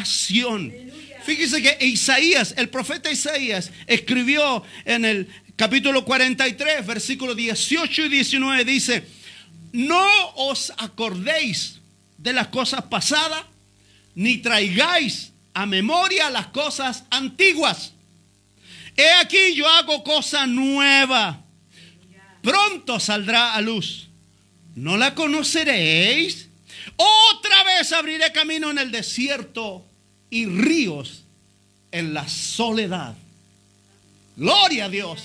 Fíjese 1.24 1.62
que 1.62 1.78
Isaías, 1.86 2.54
el 2.58 2.70
profeta 2.70 3.12
Isaías, 3.12 3.72
escribió 3.88 4.64
en 4.86 5.06
el 5.06 5.28
capítulo 5.56 6.04
43, 6.04 6.86
versículos 6.86 7.36
18 7.36 8.06
y 8.06 8.10
19 8.10 8.66
dice, 8.66 9.06
no 9.74 10.08
os 10.36 10.74
acordéis 10.78 11.80
de 12.18 12.34
las 12.34 12.48
cosas 12.48 12.84
pasadas, 12.84 13.44
ni 14.16 14.38
traigáis 14.38 15.31
a 15.54 15.66
memoria 15.66 16.30
las 16.30 16.48
cosas 16.48 17.04
antiguas. 17.10 17.94
He 18.96 19.10
aquí 19.22 19.56
yo 19.56 19.68
hago 19.68 20.04
cosa 20.04 20.46
nueva. 20.48 21.44
Pronto 22.42 23.00
saldrá 23.00 23.56
a 23.56 23.62
luz. 23.62 24.10
¿No 24.76 24.98
la 24.98 25.16
conoceréis? 25.16 26.48
Otra 26.96 27.64
vez 27.64 27.92
abriré 27.94 28.32
camino 28.32 28.72
en 28.72 28.80
el 28.80 28.92
desierto 28.92 29.86
y 30.30 30.46
ríos 30.46 31.24
en 31.92 32.14
la 32.14 32.28
soledad. 32.28 33.16
Gloria 34.36 34.86
a 34.86 34.90
Dios. 34.90 35.24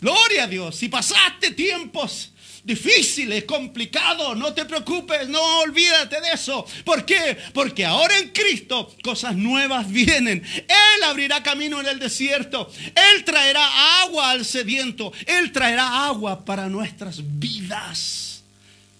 Gloria 0.00 0.44
a 0.44 0.46
Dios. 0.46 0.76
Si 0.76 0.88
pasaste 0.88 1.52
tiempos 1.52 2.31
difíciles, 2.64 3.44
complicados, 3.44 4.36
no 4.36 4.54
te 4.54 4.64
preocupes, 4.64 5.28
no 5.28 5.60
olvídate 5.60 6.20
de 6.20 6.30
eso. 6.32 6.64
¿Por 6.84 7.04
qué? 7.04 7.36
Porque 7.52 7.84
ahora 7.84 8.16
en 8.18 8.30
Cristo 8.30 8.94
cosas 9.02 9.34
nuevas 9.34 9.90
vienen. 9.90 10.42
Él 10.56 11.02
abrirá 11.04 11.42
camino 11.42 11.80
en 11.80 11.86
el 11.86 11.98
desierto. 11.98 12.70
Él 12.94 13.24
traerá 13.24 14.02
agua 14.02 14.30
al 14.30 14.44
sediento. 14.44 15.12
Él 15.26 15.50
traerá 15.52 16.06
agua 16.06 16.44
para 16.44 16.68
nuestras 16.68 17.20
vidas. 17.38 18.42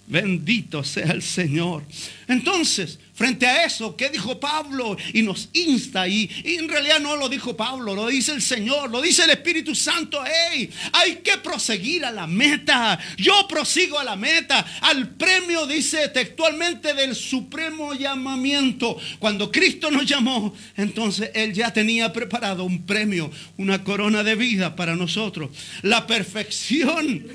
Bendito 0.07 0.83
sea 0.83 1.13
el 1.13 1.23
Señor. 1.23 1.85
Entonces, 2.27 2.99
Frente 3.15 3.47
a 3.47 3.67
eso, 3.67 3.95
¿qué 3.95 4.09
dijo 4.09 4.41
Pablo? 4.41 4.97
Y 5.13 5.21
nos 5.21 5.51
insta, 5.53 6.09
y, 6.09 6.31
en 6.45 6.67
realidad 6.67 6.99
no 6.99 7.15
lo 7.17 7.29
dijo 7.29 7.55
Pablo, 7.55 7.95
lo 7.95 8.07
dice 8.07 8.33
el 8.33 8.41
Señor, 8.41 8.91
lo 8.91 9.03
dice 9.03 9.25
el 9.25 9.31
Espíritu 9.31 9.75
Santo. 9.75 10.23
Hey, 10.25 10.71
hay 10.95 11.17
que 11.17 11.37
proseguir 11.37 12.07
a 12.07 12.11
la 12.11 12.27
meta. 12.27 12.99
Yo 13.19 13.47
prosigo 13.47 13.99
a 13.99 14.05
la 14.05 14.17
meta, 14.17 14.65
al 14.81 15.11
premio, 15.11 15.67
dice 15.67 16.09
textualmente, 16.09 16.95
del 16.95 17.15
supremo 17.15 17.93
llamamiento. 17.93 18.97
Cuando 19.19 19.53
Cristo 19.53 19.91
nos 19.91 20.07
llamó, 20.07 20.55
entonces 20.79 21.31
Él 21.35 21.53
ya 21.53 21.71
tenía 21.71 22.15
preparado 22.15 22.65
un 22.65 22.87
premio, 22.87 23.31
una 23.59 23.85
corona 23.85 24.25
de 24.25 24.37
vida 24.37 24.75
para 24.75 24.97
nosotros. 24.97 25.51
La 25.83 26.07
perfección 26.07 27.27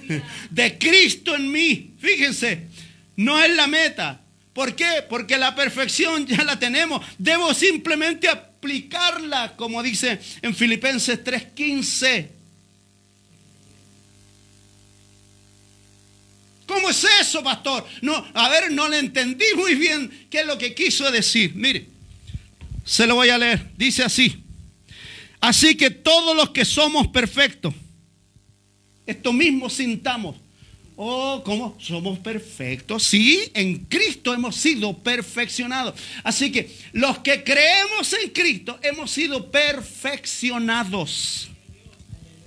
de 0.50 0.78
Cristo 0.80 1.36
en 1.36 1.52
mí. 1.52 1.92
Fíjense, 2.00 2.68
no 3.16 3.40
es 3.40 3.56
la 3.56 3.68
meta 3.68 4.22
¿Por 4.58 4.76
qué? 4.76 5.04
Porque 5.08 5.38
la 5.38 5.54
perfección 5.54 6.26
ya 6.26 6.44
la 6.44 6.58
tenemos. 6.58 7.06
Debo 7.20 7.54
simplemente 7.54 8.28
aplicarla, 8.28 9.56
como 9.56 9.84
dice 9.84 10.20
en 10.42 10.56
Filipenses 10.56 11.24
3:15. 11.24 12.28
¿Cómo 16.66 16.90
es 16.90 17.06
eso, 17.22 17.44
pastor? 17.44 17.86
No, 18.02 18.16
a 18.34 18.50
ver, 18.50 18.72
no 18.72 18.90
le 18.90 18.98
entendí 18.98 19.46
muy 19.56 19.76
bien 19.76 20.28
qué 20.32 20.40
es 20.40 20.48
lo 20.48 20.58
que 20.58 20.74
quiso 20.74 21.12
decir. 21.12 21.54
Mire, 21.54 21.86
se 22.84 23.06
lo 23.06 23.14
voy 23.14 23.30
a 23.30 23.38
leer. 23.38 23.70
Dice 23.78 24.04
así. 24.04 24.44
Así 25.40 25.76
que 25.76 25.92
todos 25.92 26.36
los 26.36 26.50
que 26.50 26.66
somos 26.66 27.10
perfectos, 27.10 27.76
esto 29.06 29.32
mismo 29.34 29.70
sintamos. 29.70 30.36
Oh, 31.00 31.44
¿cómo? 31.46 31.78
Somos 31.80 32.18
perfectos. 32.18 33.04
Sí, 33.04 33.52
en 33.54 33.86
Cristo 33.86 34.34
hemos 34.34 34.56
sido 34.56 34.98
perfeccionados. 34.98 35.94
Así 36.24 36.52
que 36.52 36.76
los 36.92 37.20
que 37.20 37.44
creemos 37.44 38.12
en 38.14 38.32
Cristo 38.32 38.80
hemos 38.82 39.12
sido 39.12 39.52
perfeccionados. 39.52 41.50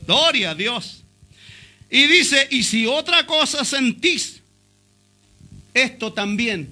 Gloria 0.05 0.51
a 0.51 0.55
Dios. 0.57 1.05
Y 1.89 2.09
dice, 2.09 2.49
y 2.51 2.65
si 2.65 2.87
otra 2.87 3.25
cosa 3.25 3.65
sentís, 3.65 4.41
esto 5.73 6.13
también 6.13 6.69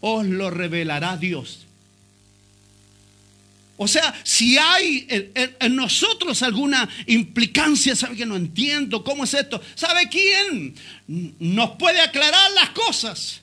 os 0.00 0.24
lo 0.24 0.48
revelará 0.50 1.18
Dios. 1.18 1.61
O 3.82 3.88
sea, 3.88 4.14
si 4.22 4.56
hay 4.56 5.06
en, 5.08 5.74
nosotros 5.74 6.40
alguna 6.42 6.88
implicancia, 7.06 7.96
¿sabe 7.96 8.16
que 8.16 8.24
no 8.24 8.36
entiendo? 8.36 9.02
¿Cómo 9.02 9.24
es 9.24 9.34
esto? 9.34 9.60
¿Sabe 9.74 10.08
quién 10.08 10.76
nos 11.08 11.70
puede 11.72 12.00
aclarar 12.00 12.52
las 12.52 12.70
cosas? 12.70 13.40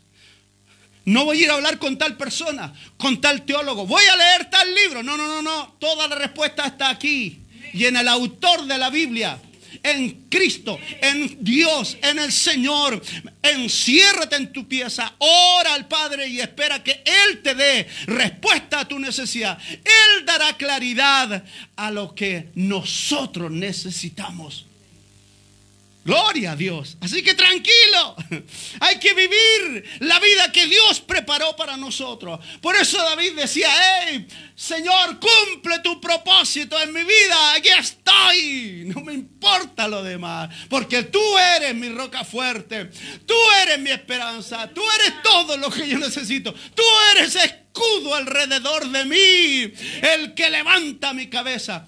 No 1.03 1.25
voy 1.25 1.39
a 1.39 1.43
ir 1.43 1.51
a 1.51 1.55
hablar 1.55 1.77
con 1.77 1.97
tal 1.97 2.15
persona, 2.15 2.73
con 2.97 3.19
tal 3.19 3.43
teólogo. 3.43 3.85
Voy 3.85 4.03
a 4.05 4.15
leer 4.15 4.49
tal 4.49 4.73
libro. 4.73 5.03
No, 5.03 5.17
no, 5.17 5.27
no, 5.27 5.41
no. 5.41 5.75
Toda 5.77 6.07
la 6.07 6.15
respuesta 6.15 6.65
está 6.65 6.89
aquí. 6.89 7.39
Y 7.73 7.83
en 7.85 7.97
el 7.97 8.07
autor 8.07 8.65
de 8.65 8.77
la 8.77 8.89
Biblia 8.89 9.39
en 9.83 10.27
Cristo, 10.29 10.79
en 11.01 11.43
Dios, 11.43 11.97
en 12.01 12.19
el 12.19 12.31
Señor. 12.31 13.01
Enciérrate 13.41 14.35
en 14.35 14.53
tu 14.53 14.67
pieza, 14.67 15.13
ora 15.17 15.73
al 15.73 15.87
Padre 15.87 16.27
y 16.27 16.39
espera 16.39 16.83
que 16.83 17.03
Él 17.05 17.41
te 17.41 17.55
dé 17.55 17.87
respuesta 18.05 18.81
a 18.81 18.87
tu 18.87 18.99
necesidad. 18.99 19.57
Él 19.69 20.25
dará 20.25 20.55
claridad 20.57 21.43
a 21.75 21.91
lo 21.91 22.13
que 22.13 22.49
nosotros 22.55 23.51
necesitamos. 23.51 24.68
Gloria 26.09 26.53
a 26.53 26.55
Dios. 26.55 26.97
Así 27.01 27.21
que 27.21 27.35
tranquilo. 27.35 28.15
Hay 28.79 28.97
que 28.97 29.13
vivir 29.13 29.85
la 29.99 30.19
vida 30.19 30.51
que 30.51 30.65
Dios 30.65 31.01
preparó 31.01 31.55
para 31.55 31.77
nosotros. 31.77 32.39
Por 32.61 32.75
eso 32.75 32.97
David 32.97 33.33
decía, 33.35 33.69
hey, 34.07 34.27
Señor, 34.55 35.19
cumple 35.19 35.77
tu 35.83 36.01
propósito 36.01 36.81
en 36.81 36.93
mi 36.93 37.03
vida. 37.03 37.53
Aquí 37.53 37.69
estoy. 37.69 38.85
No 38.87 39.01
me 39.01 39.13
importa 39.13 39.87
lo 39.87 40.01
demás. 40.01 40.49
Porque 40.67 41.03
tú 41.03 41.21
eres 41.55 41.75
mi 41.75 41.89
roca 41.89 42.25
fuerte. 42.25 42.89
Tú 43.27 43.35
eres 43.61 43.77
mi 43.77 43.91
esperanza. 43.91 44.67
Tú 44.73 44.81
eres 44.99 45.21
todo 45.21 45.57
lo 45.57 45.69
que 45.69 45.87
yo 45.87 45.99
necesito. 45.99 46.55
Tú 46.73 46.83
eres 47.15 47.35
escudo 47.35 48.15
alrededor 48.15 48.89
de 48.89 49.05
mí. 49.05 49.73
El 50.01 50.33
que 50.33 50.49
levanta 50.49 51.13
mi 51.13 51.27
cabeza 51.27 51.85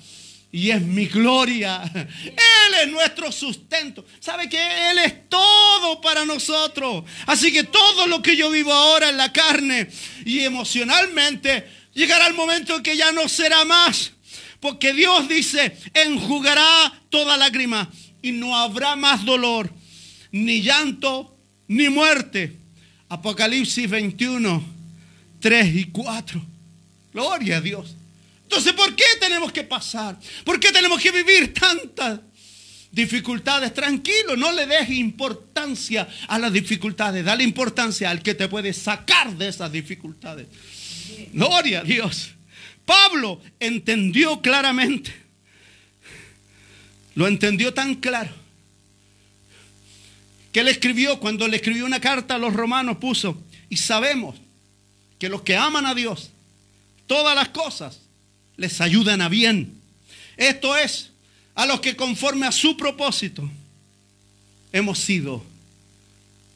y 0.51 0.71
es 0.71 0.81
mi 0.81 1.05
gloria. 1.07 1.81
Él 1.95 2.73
es 2.83 2.91
nuestro 2.91 3.31
sustento. 3.31 4.05
¿Sabe 4.19 4.49
que 4.49 4.91
Él 4.91 4.97
es 4.99 5.29
todo 5.29 6.01
para 6.01 6.25
nosotros? 6.25 7.05
Así 7.25 7.51
que 7.51 7.63
todo 7.63 8.07
lo 8.07 8.21
que 8.21 8.35
yo 8.35 8.51
vivo 8.51 8.73
ahora 8.73 9.09
en 9.09 9.17
la 9.17 9.31
carne 9.31 9.87
y 10.25 10.41
emocionalmente, 10.41 11.67
llegará 11.93 12.27
el 12.27 12.33
momento 12.33 12.75
en 12.75 12.83
que 12.83 12.97
ya 12.97 13.11
no 13.11 13.29
será 13.29 13.63
más. 13.65 14.11
Porque 14.59 14.93
Dios 14.93 15.27
dice, 15.27 15.75
enjugará 15.93 17.01
toda 17.09 17.37
lágrima 17.37 17.89
y 18.21 18.31
no 18.31 18.55
habrá 18.55 18.95
más 18.95 19.25
dolor, 19.25 19.73
ni 20.31 20.61
llanto, 20.61 21.35
ni 21.67 21.89
muerte. 21.89 22.57
Apocalipsis 23.09 23.89
21, 23.89 24.63
3 25.39 25.75
y 25.75 25.85
4. 25.85 26.41
Gloria 27.11 27.57
a 27.57 27.61
Dios. 27.61 27.95
Entonces, 28.51 28.73
¿por 28.73 28.93
qué 28.93 29.05
tenemos 29.17 29.49
que 29.53 29.63
pasar? 29.63 30.19
¿Por 30.43 30.59
qué 30.59 30.73
tenemos 30.73 31.01
que 31.01 31.09
vivir 31.09 31.53
tantas 31.53 32.19
dificultades? 32.91 33.73
Tranquilo, 33.73 34.35
no 34.35 34.51
le 34.51 34.65
dejes 34.65 34.97
importancia 34.97 36.05
a 36.27 36.37
las 36.37 36.51
dificultades. 36.51 37.23
Dale 37.23 37.45
importancia 37.45 38.09
al 38.09 38.21
que 38.21 38.35
te 38.35 38.49
puede 38.49 38.73
sacar 38.73 39.37
de 39.37 39.47
esas 39.47 39.71
dificultades. 39.71 40.47
Gloria 41.31 41.79
a 41.79 41.83
Dios. 41.83 42.31
Pablo 42.83 43.39
entendió 43.57 44.41
claramente. 44.41 45.13
Lo 47.15 47.27
entendió 47.27 47.73
tan 47.73 47.95
claro. 47.95 48.31
Que 50.51 50.59
él 50.59 50.67
escribió, 50.67 51.21
cuando 51.21 51.47
le 51.47 51.55
escribió 51.55 51.85
una 51.85 52.01
carta 52.01 52.35
a 52.35 52.37
los 52.37 52.51
romanos, 52.51 52.97
puso, 52.97 53.41
y 53.69 53.77
sabemos 53.77 54.35
que 55.17 55.29
los 55.29 55.41
que 55.41 55.55
aman 55.55 55.85
a 55.85 55.95
Dios, 55.95 56.31
todas 57.07 57.33
las 57.33 57.47
cosas 57.47 58.01
les 58.57 58.81
ayudan 58.81 59.21
a 59.21 59.29
bien. 59.29 59.79
Esto 60.37 60.75
es, 60.75 61.11
a 61.55 61.65
los 61.65 61.81
que 61.81 61.95
conforme 61.95 62.47
a 62.47 62.51
su 62.51 62.77
propósito 62.77 63.49
hemos 64.71 64.99
sido 64.99 65.43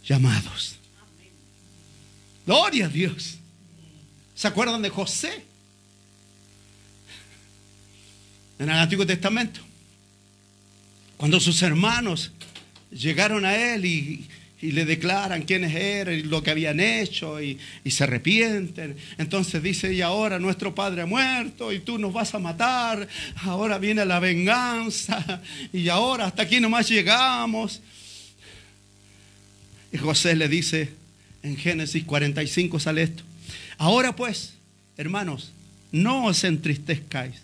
llamados. 0.05 0.75
Gloria 2.45 2.85
a 2.85 2.89
Dios. 2.89 3.35
¿Se 4.35 4.47
acuerdan 4.47 4.81
de 4.81 4.89
José? 4.89 5.43
En 8.59 8.69
el 8.69 8.75
Antiguo 8.75 9.05
Testamento. 9.05 9.61
Cuando 11.17 11.39
sus 11.39 11.61
hermanos 11.61 12.31
llegaron 12.91 13.45
a 13.45 13.55
él 13.55 13.85
y 13.85 14.27
y 14.65 14.71
le 14.71 14.83
declaran 14.83 15.43
quiénes 15.43 15.75
eran 15.75 16.15
y 16.15 16.23
lo 16.23 16.41
que 16.41 16.49
habían 16.49 16.79
hecho 16.79 17.39
y, 17.39 17.59
se 17.85 18.03
arrepienten. 18.03 18.97
Entonces 19.19 19.61
dice, 19.61 19.93
y 19.93 20.01
ahora 20.01 20.39
nuestro 20.39 20.73
padre 20.73 21.03
ha 21.03 21.05
muerto 21.05 21.71
y 21.71 21.79
tú 21.79 21.99
nos 21.99 22.11
vas 22.11 22.33
a 22.33 22.39
matar, 22.39 23.07
ahora 23.43 23.77
viene 23.77 24.03
la 24.05 24.19
venganza 24.19 25.41
y 25.71 25.87
ahora 25.89 26.25
hasta 26.25 26.41
aquí 26.43 26.59
nomás 26.59 26.89
llegamos. 26.89 27.79
Y 29.91 29.97
José 29.99 30.35
le 30.35 30.47
dice 30.49 30.89
en 31.43 31.57
Génesis 31.57 32.03
45 32.03 32.79
sale 32.79 33.03
esto. 33.03 33.23
Ahora 33.77 34.15
pues, 34.15 34.55
hermanos, 34.97 35.51
no 35.91 36.25
os 36.25 36.43
entristezcáis, 36.43 37.35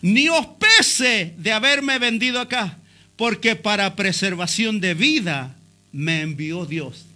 ni 0.00 0.28
os 0.28 0.46
pese 0.46 1.34
de 1.38 1.52
haberme 1.52 1.98
vendido 1.98 2.38
acá, 2.38 2.78
porque 3.16 3.56
para 3.56 3.96
preservación 3.96 4.80
de 4.80 4.94
vida 4.94 5.56
me 5.92 6.22
envió 6.22 6.66
Dios 6.66 7.06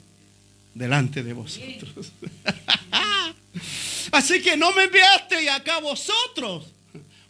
delante 0.75 1.23
de 1.23 1.33
vosotros. 1.33 2.13
Así 4.13 4.43
que 4.43 4.57
no 4.57 4.73
me 4.73 4.85
enviaste 4.85 5.43
y 5.43 5.49
acá 5.49 5.79
vosotros. 5.81 6.71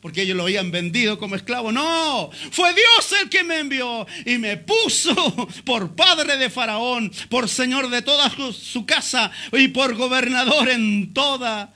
Porque 0.01 0.23
ellos 0.23 0.37
lo 0.37 0.43
habían 0.43 0.71
vendido 0.71 1.19
como 1.19 1.35
esclavo. 1.35 1.73
No, 1.73 2.31
fue 2.51 2.75
Dios 2.75 3.23
el 3.23 3.31
que 3.31 3.43
me 3.43 3.61
envió 3.61 4.07
y 4.27 4.37
me 4.37 4.59
puso 4.59 5.15
por 5.65 5.97
padre 5.97 6.37
de 6.37 6.51
Faraón, 6.51 7.11
por 7.31 7.49
señor 7.49 7.89
de 7.89 8.03
toda 8.03 8.31
su 8.53 8.85
casa 8.85 9.31
y 9.53 9.69
por 9.69 9.95
gobernador 9.95 10.69
en 10.69 11.15
toda 11.15 11.73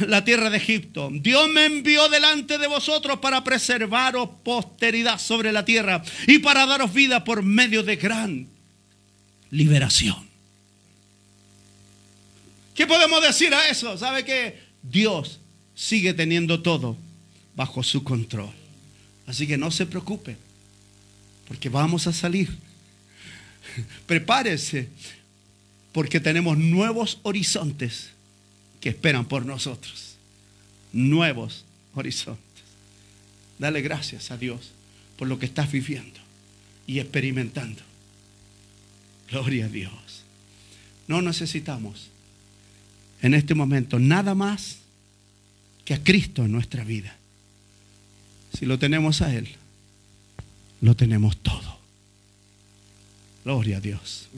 la 0.00 0.24
tierra 0.24 0.50
de 0.50 0.58
Egipto. 0.58 1.08
Dios 1.10 1.48
me 1.48 1.64
envió 1.64 2.10
delante 2.10 2.58
de 2.58 2.66
vosotros 2.66 3.18
para 3.18 3.42
preservaros 3.42 4.28
posteridad 4.44 5.18
sobre 5.18 5.50
la 5.50 5.64
tierra 5.64 6.02
y 6.26 6.38
para 6.38 6.66
daros 6.66 6.92
vida 6.92 7.24
por 7.24 7.42
medio 7.42 7.82
de 7.82 7.96
gran 7.96 8.59
liberación. 9.50 10.28
¿Qué 12.74 12.86
podemos 12.86 13.22
decir 13.22 13.52
a 13.54 13.68
eso? 13.68 13.98
¿Sabe 13.98 14.24
que 14.24 14.58
Dios 14.82 15.38
sigue 15.74 16.14
teniendo 16.14 16.62
todo 16.62 16.96
bajo 17.54 17.82
su 17.82 18.02
control? 18.04 18.52
Así 19.26 19.46
que 19.46 19.58
no 19.58 19.70
se 19.70 19.86
preocupe, 19.86 20.36
porque 21.46 21.68
vamos 21.68 22.06
a 22.06 22.12
salir. 22.12 22.48
Prepárese, 24.06 24.88
porque 25.92 26.20
tenemos 26.20 26.56
nuevos 26.56 27.18
horizontes 27.22 28.10
que 28.80 28.88
esperan 28.88 29.26
por 29.26 29.44
nosotros. 29.44 30.16
Nuevos 30.92 31.64
horizontes. 31.94 32.40
Dale 33.58 33.82
gracias 33.82 34.30
a 34.30 34.38
Dios 34.38 34.72
por 35.18 35.28
lo 35.28 35.38
que 35.38 35.46
estás 35.46 35.70
viviendo 35.70 36.18
y 36.86 36.98
experimentando. 36.98 37.89
Gloria 39.30 39.66
a 39.66 39.68
Dios. 39.68 40.24
No 41.06 41.22
necesitamos 41.22 42.10
en 43.22 43.34
este 43.34 43.54
momento 43.54 43.98
nada 43.98 44.34
más 44.34 44.78
que 45.84 45.94
a 45.94 46.02
Cristo 46.02 46.44
en 46.44 46.52
nuestra 46.52 46.84
vida. 46.84 47.16
Si 48.58 48.66
lo 48.66 48.78
tenemos 48.78 49.22
a 49.22 49.34
Él, 49.34 49.48
lo 50.80 50.96
tenemos 50.96 51.36
todo. 51.38 51.78
Gloria 53.44 53.78
a 53.78 53.80
Dios. 53.80 54.28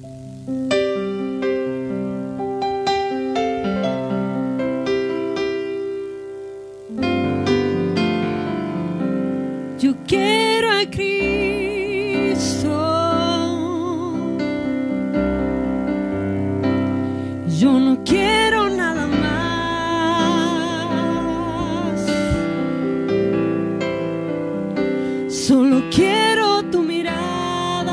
Quiero 25.94 26.62
tu 26.70 26.82
mirada. 26.82 27.92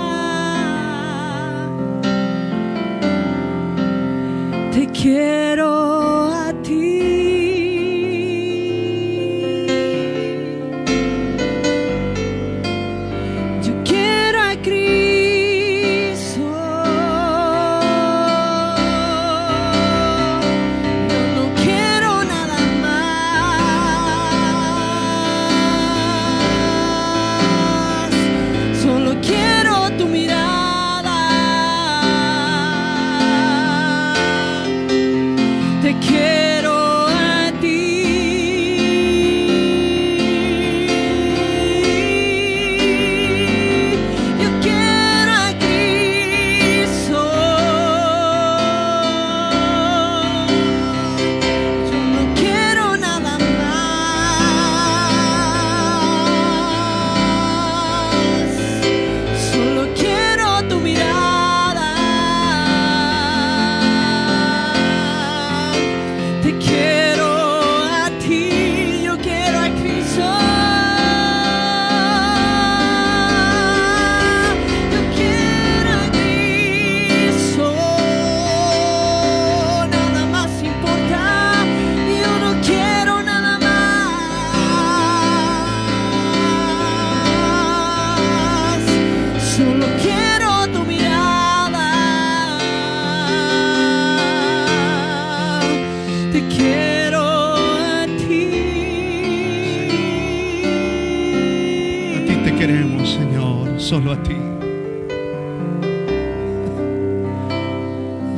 Te 4.71 4.87
quiero. 4.87 5.48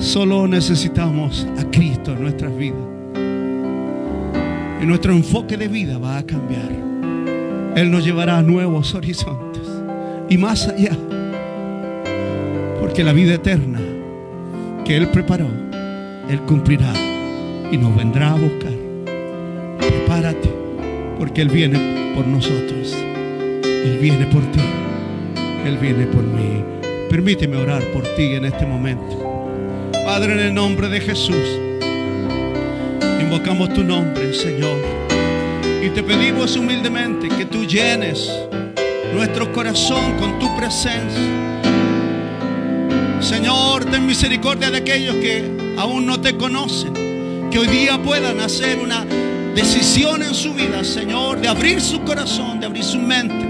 Solo 0.01 0.47
necesitamos 0.47 1.47
a 1.59 1.69
Cristo 1.69 2.13
en 2.13 2.23
nuestras 2.23 2.57
vidas. 2.57 2.81
Y 4.81 4.85
nuestro 4.87 5.13
enfoque 5.13 5.57
de 5.57 5.67
vida 5.67 5.99
va 5.99 6.17
a 6.17 6.25
cambiar. 6.25 6.71
Él 7.75 7.91
nos 7.91 8.03
llevará 8.03 8.39
a 8.39 8.41
nuevos 8.41 8.95
horizontes 8.95 9.61
y 10.27 10.39
más 10.39 10.67
allá. 10.67 10.97
Porque 12.79 13.03
la 13.03 13.13
vida 13.13 13.35
eterna 13.35 13.79
que 14.83 14.97
Él 14.97 15.07
preparó, 15.09 15.47
Él 16.27 16.41
cumplirá 16.47 16.91
y 17.71 17.77
nos 17.77 17.95
vendrá 17.95 18.31
a 18.31 18.35
buscar. 18.35 18.73
Prepárate, 19.77 20.51
porque 21.19 21.43
Él 21.43 21.49
viene 21.49 22.13
por 22.15 22.25
nosotros. 22.25 22.97
Él 23.63 23.99
viene 24.01 24.25
por 24.25 24.41
ti. 24.51 24.61
Él 25.63 25.77
viene 25.77 26.07
por 26.07 26.23
mí. 26.23 26.63
Permíteme 27.07 27.57
orar 27.57 27.83
por 27.93 28.01
ti 28.15 28.33
en 28.33 28.45
este 28.45 28.65
momento. 28.65 29.30
Padre, 30.11 30.33
en 30.33 30.39
el 30.39 30.53
nombre 30.53 30.89
de 30.89 30.99
Jesús, 30.99 31.57
invocamos 33.21 33.73
tu 33.73 33.81
nombre, 33.81 34.33
Señor. 34.33 34.77
Y 35.81 35.87
te 35.91 36.03
pedimos 36.03 36.57
humildemente 36.57 37.29
que 37.29 37.45
tú 37.45 37.63
llenes 37.63 38.29
nuestro 39.13 39.53
corazón 39.53 40.17
con 40.19 40.37
tu 40.37 40.53
presencia. 40.57 41.21
Señor, 43.21 43.85
ten 43.85 44.05
misericordia 44.05 44.69
de 44.69 44.79
aquellos 44.79 45.15
que 45.15 45.49
aún 45.77 46.05
no 46.05 46.19
te 46.19 46.35
conocen. 46.35 47.49
Que 47.49 47.59
hoy 47.59 47.67
día 47.67 47.97
puedan 48.03 48.41
hacer 48.41 48.79
una 48.79 49.05
decisión 49.55 50.23
en 50.23 50.33
su 50.33 50.53
vida, 50.53 50.83
Señor, 50.83 51.39
de 51.39 51.47
abrir 51.47 51.79
su 51.79 52.01
corazón, 52.01 52.59
de 52.59 52.65
abrir 52.65 52.83
su 52.83 52.99
mente 52.99 53.45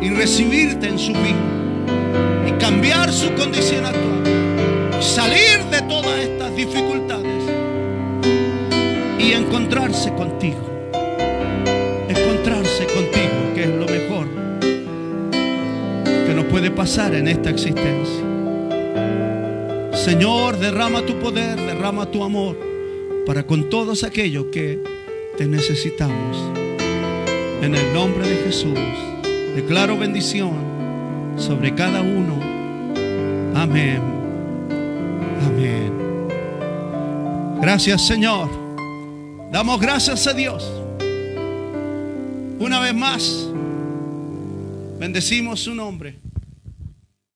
y 0.00 0.10
recibirte 0.10 0.86
en 0.86 0.98
su 1.00 1.12
vida 1.12 2.46
y 2.46 2.52
cambiar 2.60 3.12
su 3.12 3.34
condición 3.34 3.84
actual, 3.84 4.22
y 5.00 5.02
salir 5.02 5.71
dificultades 6.66 7.42
y 9.18 9.32
encontrarse 9.32 10.12
contigo, 10.14 10.60
encontrarse 12.08 12.86
contigo, 12.86 13.54
que 13.54 13.64
es 13.64 13.70
lo 13.70 13.86
mejor 13.86 14.26
que 16.26 16.34
nos 16.34 16.44
puede 16.44 16.70
pasar 16.70 17.14
en 17.14 17.26
esta 17.26 17.50
existencia. 17.50 18.24
Señor, 19.92 20.58
derrama 20.58 21.02
tu 21.02 21.18
poder, 21.18 21.56
derrama 21.56 22.06
tu 22.06 22.22
amor 22.22 22.56
para 23.26 23.44
con 23.44 23.68
todos 23.68 24.04
aquellos 24.04 24.46
que 24.46 24.78
te 25.36 25.46
necesitamos. 25.46 26.36
En 27.60 27.74
el 27.74 27.92
nombre 27.92 28.28
de 28.28 28.36
Jesús. 28.36 28.78
Declaro 29.54 29.96
bendición 29.98 30.54
sobre 31.36 31.74
cada 31.74 32.00
uno. 32.02 32.40
Amén. 33.54 34.00
Amén. 35.46 35.81
Gracias 37.62 38.04
Señor. 38.08 38.50
Damos 39.52 39.80
gracias 39.80 40.26
a 40.26 40.32
Dios. 40.32 40.68
Una 42.58 42.80
vez 42.80 42.92
más, 42.92 43.46
bendecimos 44.98 45.60
su 45.60 45.72
nombre. 45.72 46.21